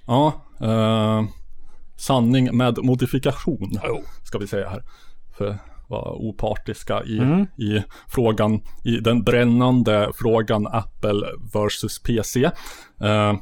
[0.07, 1.24] Ja, eh,
[1.97, 3.78] sanning med modifikation
[4.23, 4.82] ska vi säga här.
[5.36, 5.57] För att
[5.89, 7.40] vara opartiska i, Mm.
[7.43, 12.45] i frågan, i den brännande frågan Apple versus PC.
[13.01, 13.35] Eh,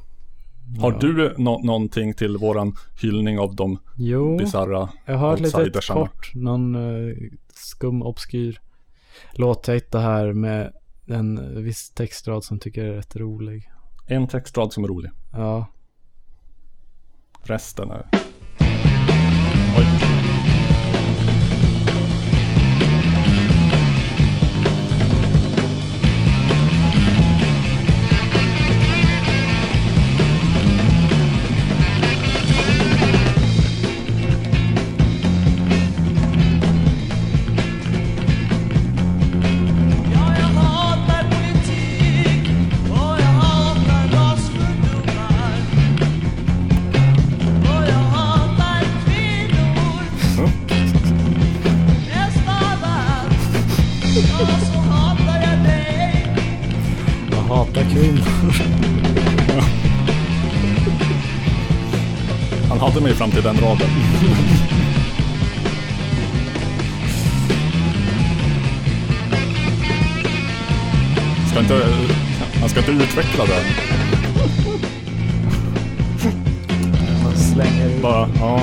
[0.81, 0.99] har Ja.
[0.99, 4.39] du nå- någonting till våran hyllning av de Jo,
[5.07, 6.01] jag har outsidersarna?
[6.01, 7.17] kort, någon uh,
[7.55, 8.61] skum obskyr
[9.33, 10.73] låt hittade här med
[11.07, 13.71] en viss textrad som tycker är rätt rolig.
[14.07, 15.11] En textrad som är rolig.
[15.33, 15.67] Ja.
[17.43, 18.07] Resten är...
[63.47, 63.89] den raden.
[71.51, 71.87] Ska inte,
[72.61, 73.63] han ska inte utveckla det.
[77.23, 78.03] Man slänger ut.
[78.03, 78.61] Bara, ja,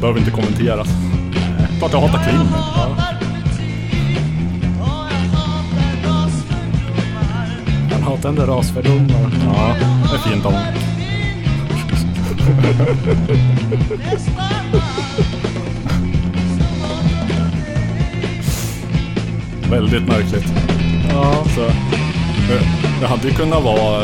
[0.00, 0.88] behöver inte kommenteras.
[1.78, 2.46] Klart jag hatar kvinnor.
[2.52, 2.96] Ja.
[7.92, 9.32] Han hatar ändå rasfördomar.
[9.44, 9.76] ja,
[10.10, 10.75] det är fint av honom.
[19.70, 20.52] Väldigt märkligt.
[21.10, 21.44] Ja.
[21.54, 21.60] Så
[22.48, 22.60] Det,
[23.00, 24.02] det hade ju kunnat vara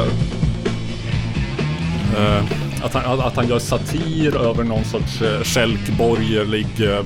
[2.16, 2.44] eh,
[2.82, 7.01] att, han, att han gör satir över någon sorts eh, stjälkborgerlig eh,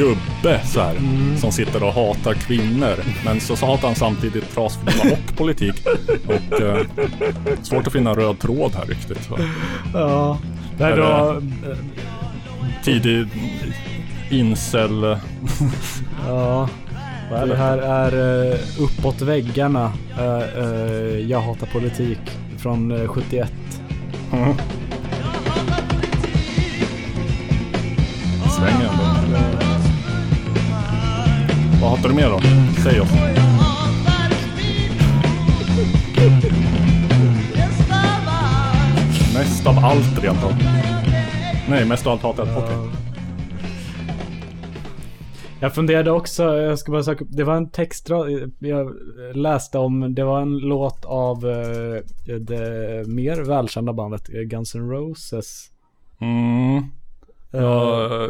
[0.00, 0.94] gubbe så här,
[1.36, 2.94] som sitter och hatar kvinnor.
[3.24, 5.74] Men så, så hatar han samtidigt trasfilmer och politik.
[6.26, 6.86] Och eh,
[7.62, 9.22] svårt att finna röd tråd här riktigt.
[9.24, 9.38] Så.
[9.94, 10.38] Ja.
[10.78, 11.42] Det här Eller- då...
[12.84, 13.26] Tidig
[14.30, 15.02] incel...
[16.28, 16.68] Ja.
[17.32, 17.56] Är Det det?
[17.56, 18.14] här är
[18.52, 19.92] uh, Uppåt väggarna.
[20.20, 22.18] Uh, uh, jag hatar politik.
[22.58, 23.52] Från uh, 71.
[24.32, 24.54] Mm.
[32.02, 32.40] Vad hatar du mer då?
[32.82, 33.12] Säg oss.
[39.34, 40.52] Mest av allt rent av.
[41.68, 42.58] Nej, mest av allt hatar jag.
[42.58, 42.76] Okej.
[45.60, 48.96] Jag funderade också, jag ska bara söka upp, det var en textrad jag
[49.34, 54.90] läste om, det var en låt av eh, det mer välkända bandet eh, Guns N'
[54.90, 55.70] Roses.
[56.20, 56.84] Mm.
[57.50, 58.28] Ja,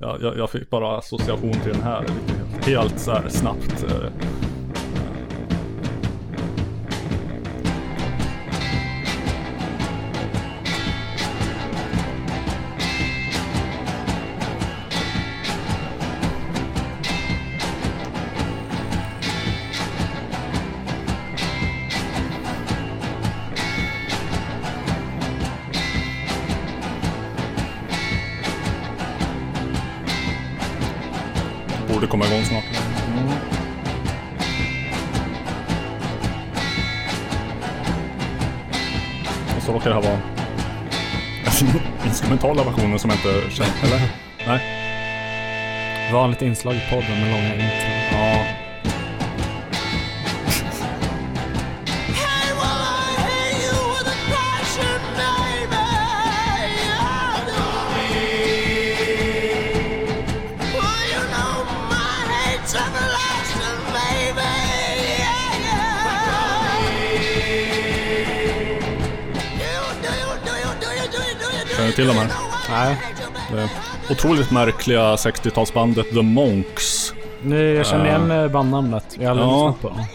[0.00, 2.04] jag, jag fick bara association till den här.
[2.66, 3.84] Helt så här snabbt.
[3.90, 4.10] Eh,
[39.70, 40.18] så råkar det här vara
[42.06, 44.00] instrumentala versionen som jag inte känner, eller?
[44.46, 44.60] Nej.
[46.12, 48.00] Vanligt inslag i podden med långa intron.
[48.12, 48.44] Ja.
[71.90, 72.30] Känner du till de här?
[72.70, 72.96] Nej.
[74.06, 77.14] Det otroligt märkliga 60-talsbandet The Monks.
[77.42, 79.16] Nu, jag känner igen Eh, uh, bandnamnet.
[79.20, 79.68] Jag har aldrig ja.
[79.68, 80.06] lyssnat på det.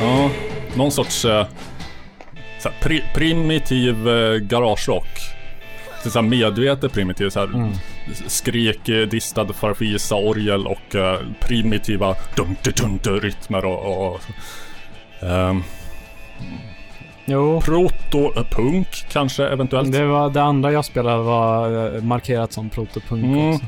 [0.00, 0.30] Ja,
[0.74, 1.46] någon sorts eh,
[2.64, 5.18] här, pri primitiv eh, garagerock.
[6.04, 7.30] Så medvetet primitiv.
[7.30, 7.72] Så här, Mm.
[8.26, 14.06] Skrik, eh, distad farfisa, orgel och eh, primitiva dunk-dunk-rytmer och...
[14.06, 14.20] och
[15.22, 15.62] ehm,
[17.24, 17.60] Jo.
[17.60, 19.92] Proto-punk kanske eventuellt.
[19.92, 23.48] Det var det andra jag spelade var eh, markerat som protopunk Mm.
[23.54, 23.64] också.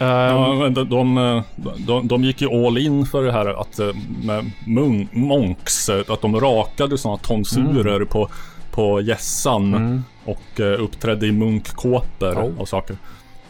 [0.00, 1.42] Ja, Ehm, de, de,
[1.86, 3.86] de, de gick ju all in för det här att eh,
[4.24, 8.28] med mun, monks, eh, att de rakade sådana tonsurer på,
[8.70, 10.04] på gässan Mm.
[10.24, 12.60] och eh, uppträdde i munkkåpor Oh.
[12.60, 12.96] och saker.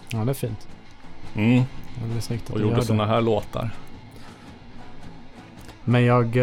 [0.09, 0.69] Ja, det är fint.
[1.36, 1.62] Mm.
[2.19, 3.70] Det är Och gjorde sådana här låtar.
[5.85, 6.36] Men jag...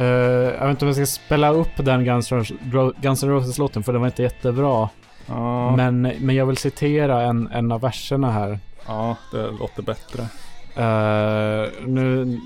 [0.00, 3.28] eh, jag vet inte om jag ska spela upp den Guns, N' Ro- Guns N'
[3.30, 4.88] Roses-låten för den var inte jättebra.
[5.26, 8.58] Ja, Men, men jag vill citera en, en av verserna här.
[8.86, 10.22] ja det låter bättre.
[10.76, 12.40] Eh, nu...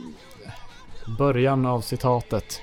[1.18, 2.60] Början av citatet.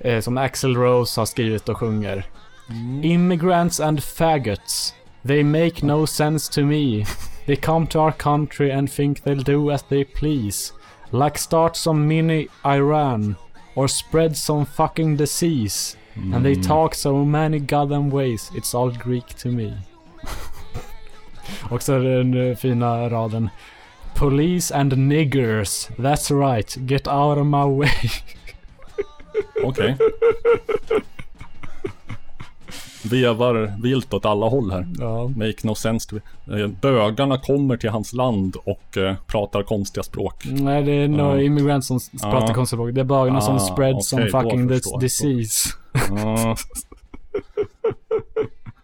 [0.00, 2.24] eh, som Axl Rose har skrivit och sjunger.
[3.02, 4.94] Immigrants and faggots.
[5.26, 7.04] They make no sense to me.
[7.46, 10.72] They come to our country and think they'll do as they please.
[11.10, 13.34] Like start some mini Iran.
[13.74, 15.96] Or spread some fucking disease.
[16.34, 16.66] And they Mm.
[16.66, 18.50] talk so many goddamn ways.
[18.54, 19.72] It's all Greek to me.
[21.70, 23.48] Och så är det den eh, fina raden.
[24.14, 25.88] Police and niggers.
[25.96, 26.76] That's right.
[26.76, 28.10] Get out of my way.
[29.64, 29.96] Okej.
[33.04, 34.86] Vevar vilt åt alla håll här.
[34.98, 35.28] Ja.
[35.28, 36.16] Make no sense to
[36.56, 40.34] eh, Bögarna kommer till hans land och eh, pratar konstiga språk.
[40.50, 41.40] Nej, det är nog Ja.
[41.40, 42.30] immigrants som Ja.
[42.30, 42.94] pratar konstigt språk.
[42.94, 45.00] Det är bögarna Ah, som spread okej, some då fucking jag.
[45.00, 45.68] disease.
[46.10, 46.56] Ja.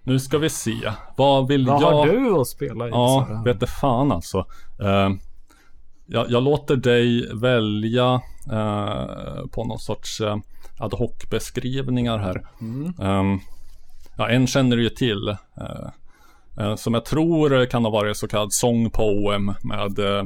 [0.03, 0.93] Nu ska vi se.
[1.17, 1.91] Vad vill Vad jag...
[1.93, 2.91] har du att spela i?
[2.91, 3.43] Ja, Sara?
[3.43, 4.39] vet det fan alltså.
[4.81, 5.11] Eh,
[6.07, 8.21] jag, jag låter dig välja
[9.51, 10.21] på någon sorts
[10.79, 12.47] ad hoc beskrivningar här.
[12.61, 12.95] Mm.
[13.01, 13.41] Ehm,
[14.17, 15.29] ja, en känner du ju till.
[15.29, 15.89] eh,
[16.59, 20.25] eh, som jag tror kan ha varit så kallad song poem med eh,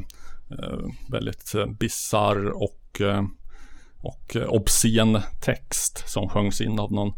[0.59, 3.01] eh, väldigt bizarr och,
[4.01, 7.13] och obscen text som sjöngs in av någon,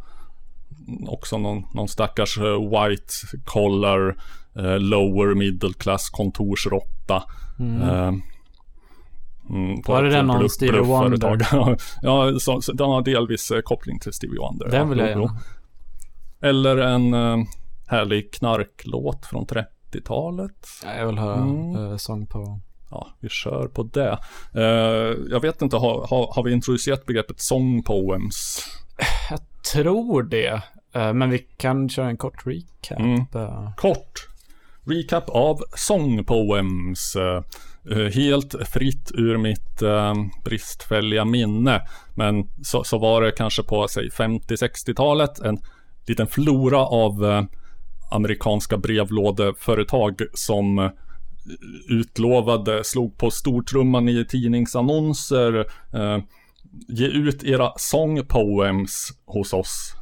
[1.07, 3.13] också någon, någon stackars white
[3.45, 4.17] collar
[4.79, 7.23] lower middle class kontorsrotta.
[7.59, 8.23] Mm.
[9.51, 10.81] Mm, Var det den om Stevie.
[10.81, 11.77] Wonder?
[12.03, 14.69] ja, så, så, den har delvis koppling till Stevie Wonder.
[14.69, 15.37] Den vill ja, jag gärna.
[16.43, 17.37] Eller en eh,
[17.89, 20.69] härlig knarklåt från 30-talet.
[20.85, 21.91] Ja, Jag vill höra Mm.
[21.91, 22.61] eh, sång på...
[22.91, 24.19] Ja, vi kör på det.
[24.55, 28.65] Eh, jag vet inte, har, har, har vi introducerat begreppet song poems?
[29.31, 29.41] Jag
[29.73, 30.63] tror det.
[30.95, 32.99] Men vi kan köra en kort recap.
[33.01, 33.25] Mm.
[33.77, 34.29] Kort
[34.85, 37.17] recap av Song Poems.
[38.15, 40.15] Helt fritt ur mitt eh,
[40.45, 41.81] bristfälliga minne.
[42.15, 45.59] Men så, så var det kanske på säg 50-60-talet en
[46.09, 47.43] liten flora av eh,
[48.11, 50.91] amerikanska brevlådeföretag som eh,
[51.89, 55.59] utlovade, slog på stortrumman i tidningsannonser,
[55.95, 56.19] eh,
[56.89, 59.95] ge ut era song poems hos oss.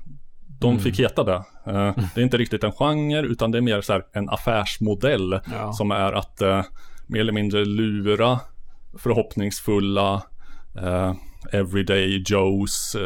[0.60, 0.82] De Mm.
[0.82, 1.42] fick heta det.
[1.66, 5.72] Eh, Det är inte riktigt en genre utan det är mer så en affärsmodell Ja.
[5.72, 6.40] som är att
[7.06, 8.40] mer eller mindre lura
[8.98, 10.22] förhoppningsfulla
[11.52, 12.96] everyday Joes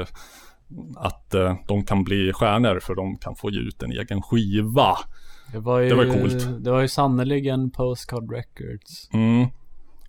[0.96, 4.96] att eh, de kan bli stjärnor för de kan få ge ut en egen skiva.
[5.52, 6.64] Det var ju, Det var coolt.
[6.64, 9.10] Det var ju sannerligen Postcard Records.
[9.12, 9.46] Mm.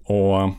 [0.03, 0.49] Och eh,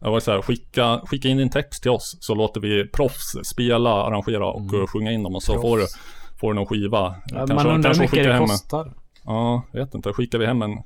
[0.00, 3.32] jag var så här, skicka, skicka in din text till oss så låter vi proffs
[3.44, 5.62] spela, arrangera och eh, sjunga in dem och så Mm.
[5.62, 5.72] Proffs.
[5.72, 7.14] får du, får du någon skiva.
[7.26, 8.94] Ja, man undrar hur mycket det en- kostar.
[9.24, 10.12] Ja, jag vet inte.
[10.12, 10.78] Skickar vi hem en,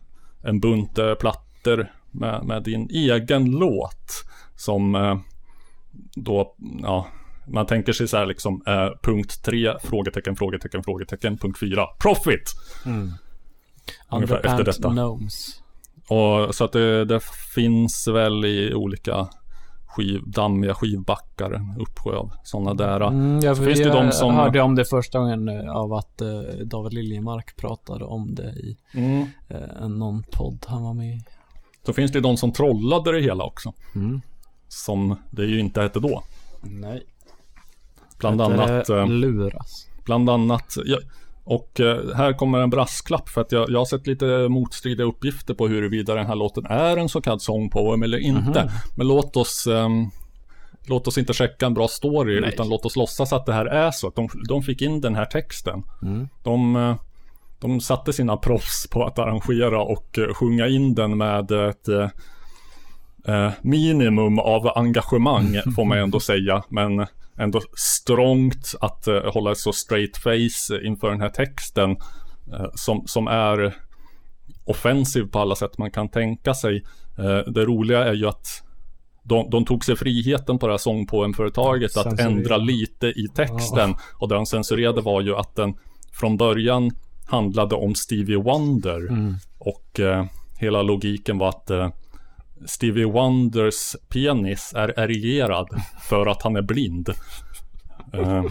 [0.42, 4.24] en bunt eh, plattor med, med din egen låt
[4.56, 5.18] som eh,
[6.14, 7.06] då, ja,
[7.52, 12.54] man tänker sig så här liksom eh, punkt 3, frågetecken, frågetecken, frågetecken, punkt 4, profit!
[12.86, 13.12] Mm.
[14.10, 14.88] Ungefär efter detta.
[14.88, 15.62] Gnomes.
[16.08, 17.20] Och så att det, det
[17.54, 19.28] finns väl i olika
[19.86, 23.00] skiv, dammiga skivbackar, en uppsjö av sådana där.
[23.00, 24.34] Mm, jag så finns det de som...
[24.34, 28.76] hörde om det första gången eh, av att eh, David Liljemark pratade om det i
[28.94, 29.26] Mm.
[29.48, 31.24] eh, en någon podd han var med i.
[31.86, 33.72] Så finns det de som trollade det hela också.
[33.94, 34.20] Mm.
[34.68, 36.22] Som det ju inte hette då.
[36.62, 37.02] Nej.
[38.20, 38.88] Bland annat...
[38.88, 39.88] eh, luras.
[40.04, 40.76] Bland annat...
[40.84, 40.98] Ja,
[41.44, 45.54] och eh, här kommer en brasklapp för att jag, jag har sett lite motstridiga uppgifter
[45.54, 48.62] på huruvida den här låten är en så kallad song poem eller inte.
[48.64, 48.70] Mhm.
[48.96, 49.66] Men låt oss...
[49.66, 50.10] ehm,
[50.86, 52.50] Låt oss inte checka en bra story Nej.
[52.52, 54.08] utan låt oss låtsas att det här är så.
[54.08, 55.82] Att de, de fick in den här texten.
[56.02, 56.28] Mm.
[56.42, 56.96] De, eh,
[57.60, 64.38] de satte sina proffs på att arrangera och sjunga in den med ett eh, minimum
[64.38, 66.62] av engagemang får man ändå säga.
[66.68, 67.06] Men
[67.40, 71.90] ändå strångt att eh, hålla ett så straight face inför den här texten.
[72.52, 73.74] eh, som, som är
[74.64, 76.84] offensiv på alla sätt man kan tänka sig.
[77.18, 78.62] Eh, det roliga är ju att
[79.22, 82.30] de, de tog sig friheten på det här sångpoemföretaget att Censurera.
[82.30, 83.94] ändra lite i texten.
[84.14, 85.74] Och det de censurerade var ju att den
[86.12, 86.90] från början
[87.26, 89.08] handlade om Stevie Wonder.
[89.08, 89.34] Mm.
[89.58, 90.00] Och
[90.58, 91.70] hela logiken var att
[92.66, 95.68] Stevie Wonders penis är erigerad
[96.02, 97.08] för att han är blind.
[98.12, 98.44] Eh,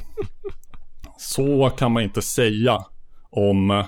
[1.18, 2.86] så kan man inte säga
[3.30, 3.84] om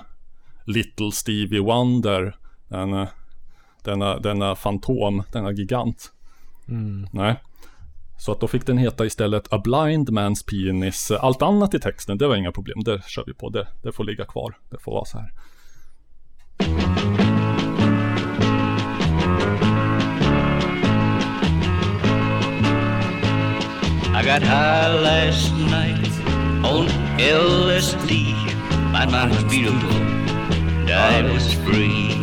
[0.66, 2.36] Little Stevie Wonder.
[2.68, 3.08] Den, eh,
[3.84, 6.12] denna, denna fantom, denna gigant.
[6.68, 7.06] Mm.
[7.12, 7.36] Nej.
[8.18, 11.10] Så att då fick den heta istället A Blind Man's Penis.
[11.10, 12.82] Allt annat i texten, det var inga problem.
[12.84, 13.50] Det kör vi på.
[13.50, 14.58] Det, det får ligga kvar.
[14.70, 15.32] Det får vara så här.
[24.22, 26.06] I got high last night
[26.64, 26.86] on
[27.18, 28.32] LSD.
[28.92, 32.14] My mind was beautiful, and I was free.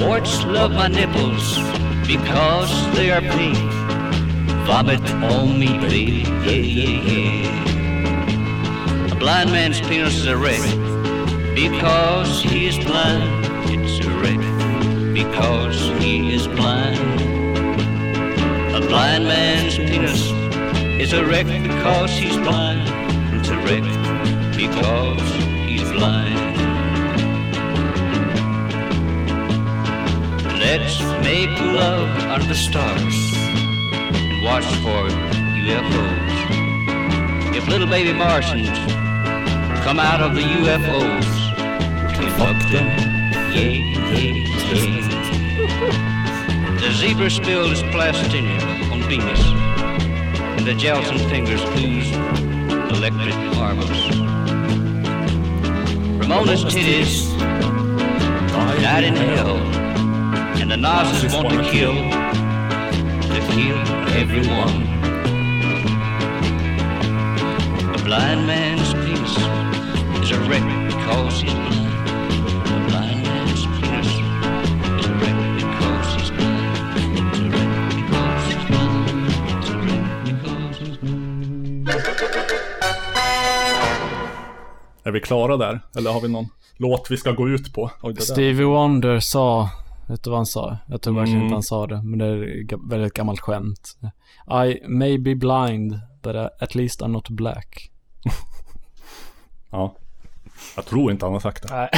[0.00, 1.58] Warts love my nipples
[2.06, 3.58] because they are pink.
[4.64, 9.10] Vomit on me, baby, yeah, yeah, yeah.
[9.10, 10.62] A blind man's penis is a wreck
[11.56, 13.24] because he is blind.
[13.72, 14.38] It's a wreck
[15.14, 17.35] because he is blind.
[18.76, 20.30] A blind man's penis
[21.00, 22.82] is a wreck because he's blind.
[23.34, 23.82] It's a wreck
[24.54, 25.22] because
[25.66, 26.36] he's blind.
[30.60, 35.08] Let's make love under the stars and watch for
[35.64, 36.36] UFOs.
[37.56, 38.76] If little baby Martians
[39.84, 41.28] come out of the UFOs,
[42.18, 42.88] we fuck them.
[43.54, 43.70] Yeah,
[44.12, 45.25] yeah, yeah.
[46.80, 49.40] The zebra spilled his plastinium on Venus,
[50.58, 52.10] and the gelatin fingers ooze
[52.96, 54.00] electric marbles.
[56.20, 57.36] Ramona's titties
[58.82, 59.56] died in hell,
[60.60, 63.78] and the Nazis want to kill, to kill
[64.14, 64.82] everyone.
[67.94, 69.36] A blind man's penis
[70.22, 71.85] is a wreck because he's blind.
[85.06, 85.80] Är vi klara där?
[85.96, 86.46] Eller har vi någon
[86.76, 87.90] låt vi ska gå ut på?
[88.02, 88.16] Oj.
[88.16, 89.70] Stevie Wonder sa,
[90.08, 90.76] vet du vad han sa?
[90.88, 91.46] Jag tror verkligen Mm.
[91.46, 93.96] inte han sa det, men det är väldigt gammalt skämt.
[94.66, 97.90] I may be blind, but at least I'm not black.
[99.70, 99.96] Ja.
[100.76, 101.74] Jag tror inte han har sagt det.
[101.74, 101.88] Nej.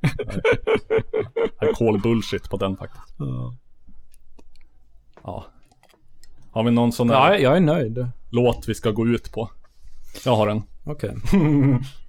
[1.60, 3.14] Jag call bullshit på den faktiskt.
[3.18, 3.54] Ja.
[5.22, 5.44] Ja.
[6.50, 8.08] Har vi någon sån där Ja, jag är nöjd.
[8.30, 9.50] låt vi ska gå ut på?
[10.24, 10.62] Jag har en.
[10.84, 11.14] Okej.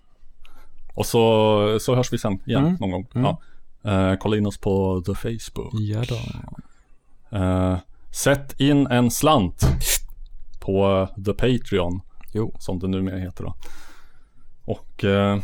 [0.95, 2.77] Och så, så hörs vi sen igen Mm.
[2.79, 3.07] någon gång.
[3.15, 3.25] Mm.
[3.25, 3.41] Ja.
[3.91, 5.73] Eh, kolla in oss på The Facebook.
[5.73, 6.19] Ja då.
[7.37, 7.77] Eh,
[8.11, 9.61] sätt in en slant
[10.59, 12.01] på The Patreon.
[12.33, 12.55] Jo.
[12.59, 13.55] Som det numera heter då.
[14.65, 15.39] Och eh,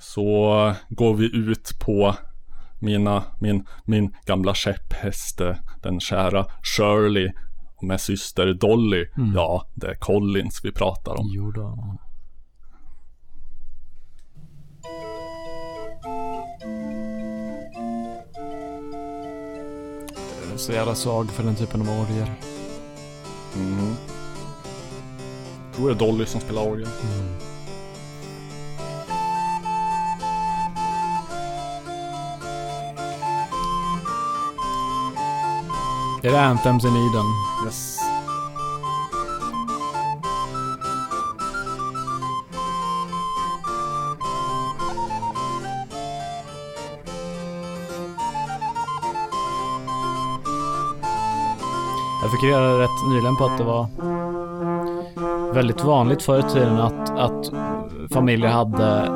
[0.00, 2.14] så går vi ut på
[2.78, 5.40] mina, min, min gamla käpphäst,
[5.82, 7.32] den kära Shirley
[7.82, 9.06] med syster Dolly.
[9.16, 9.32] Mm.
[9.34, 11.26] Ja, det är Collins vi pratar om.
[11.30, 11.96] Jo då.
[20.60, 22.34] Så jävla svag för den typen av orger.
[25.66, 26.88] Jag tror det är Dolly som spelar orgel.
[36.22, 37.26] Är det Anthems in Eden?
[37.66, 38.09] Yes.
[52.30, 53.86] Jag fick reda rätt nyligen på att det var
[55.52, 57.52] väldigt vanligt förr i tiden att, att
[58.12, 59.10] familjer hade,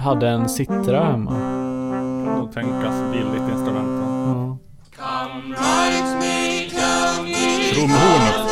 [0.00, 1.30] hade en sittare hemma.
[1.30, 4.02] Kan nog tänkas billigt instrument.
[4.02, 4.58] Ja.
[7.72, 8.43] Trumhornet.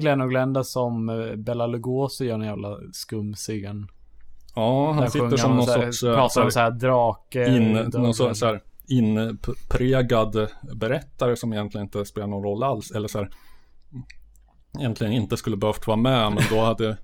[0.00, 3.88] Glenn och Glenda som eh, Bella Lugosi gör en jävla skum scen?
[4.54, 6.02] Ja, han Där sitter som någon så här- sorts...
[6.02, 7.56] eh, pratar om så här- så drake...
[7.56, 12.90] in, någon sorts så här inprägad berättare som egentligen inte spelar någon roll alls.
[12.90, 13.30] Eller så här,
[14.78, 16.96] egentligen inte skulle behövt vara med, men då hade,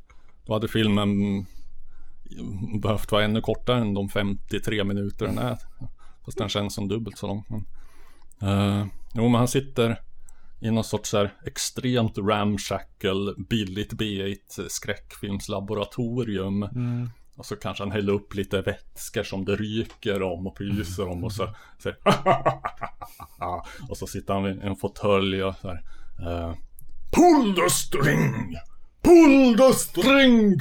[0.47, 1.09] då hade filmen
[2.82, 5.59] behövt vara ännu kortare än de 53 minuter den är.
[6.24, 7.44] Fast den känns som dubbelt så lång.
[7.48, 7.60] Men,
[8.81, 10.01] eh, jo, men han sitter
[10.61, 16.62] i någon sorts här extremt ramshackle, billigt B1 skräckfilmslaboratorium.
[16.62, 17.11] Mm.
[17.37, 21.24] Och så kanske han häller upp lite vätskor som det ryker om och pyser om
[21.24, 21.49] och så
[21.83, 21.97] säger
[23.89, 25.83] Och så sitter han vid en fåtölj och så här.
[26.20, 26.55] eh,
[27.11, 28.57] Pull the string!
[29.03, 30.59] Pull the string!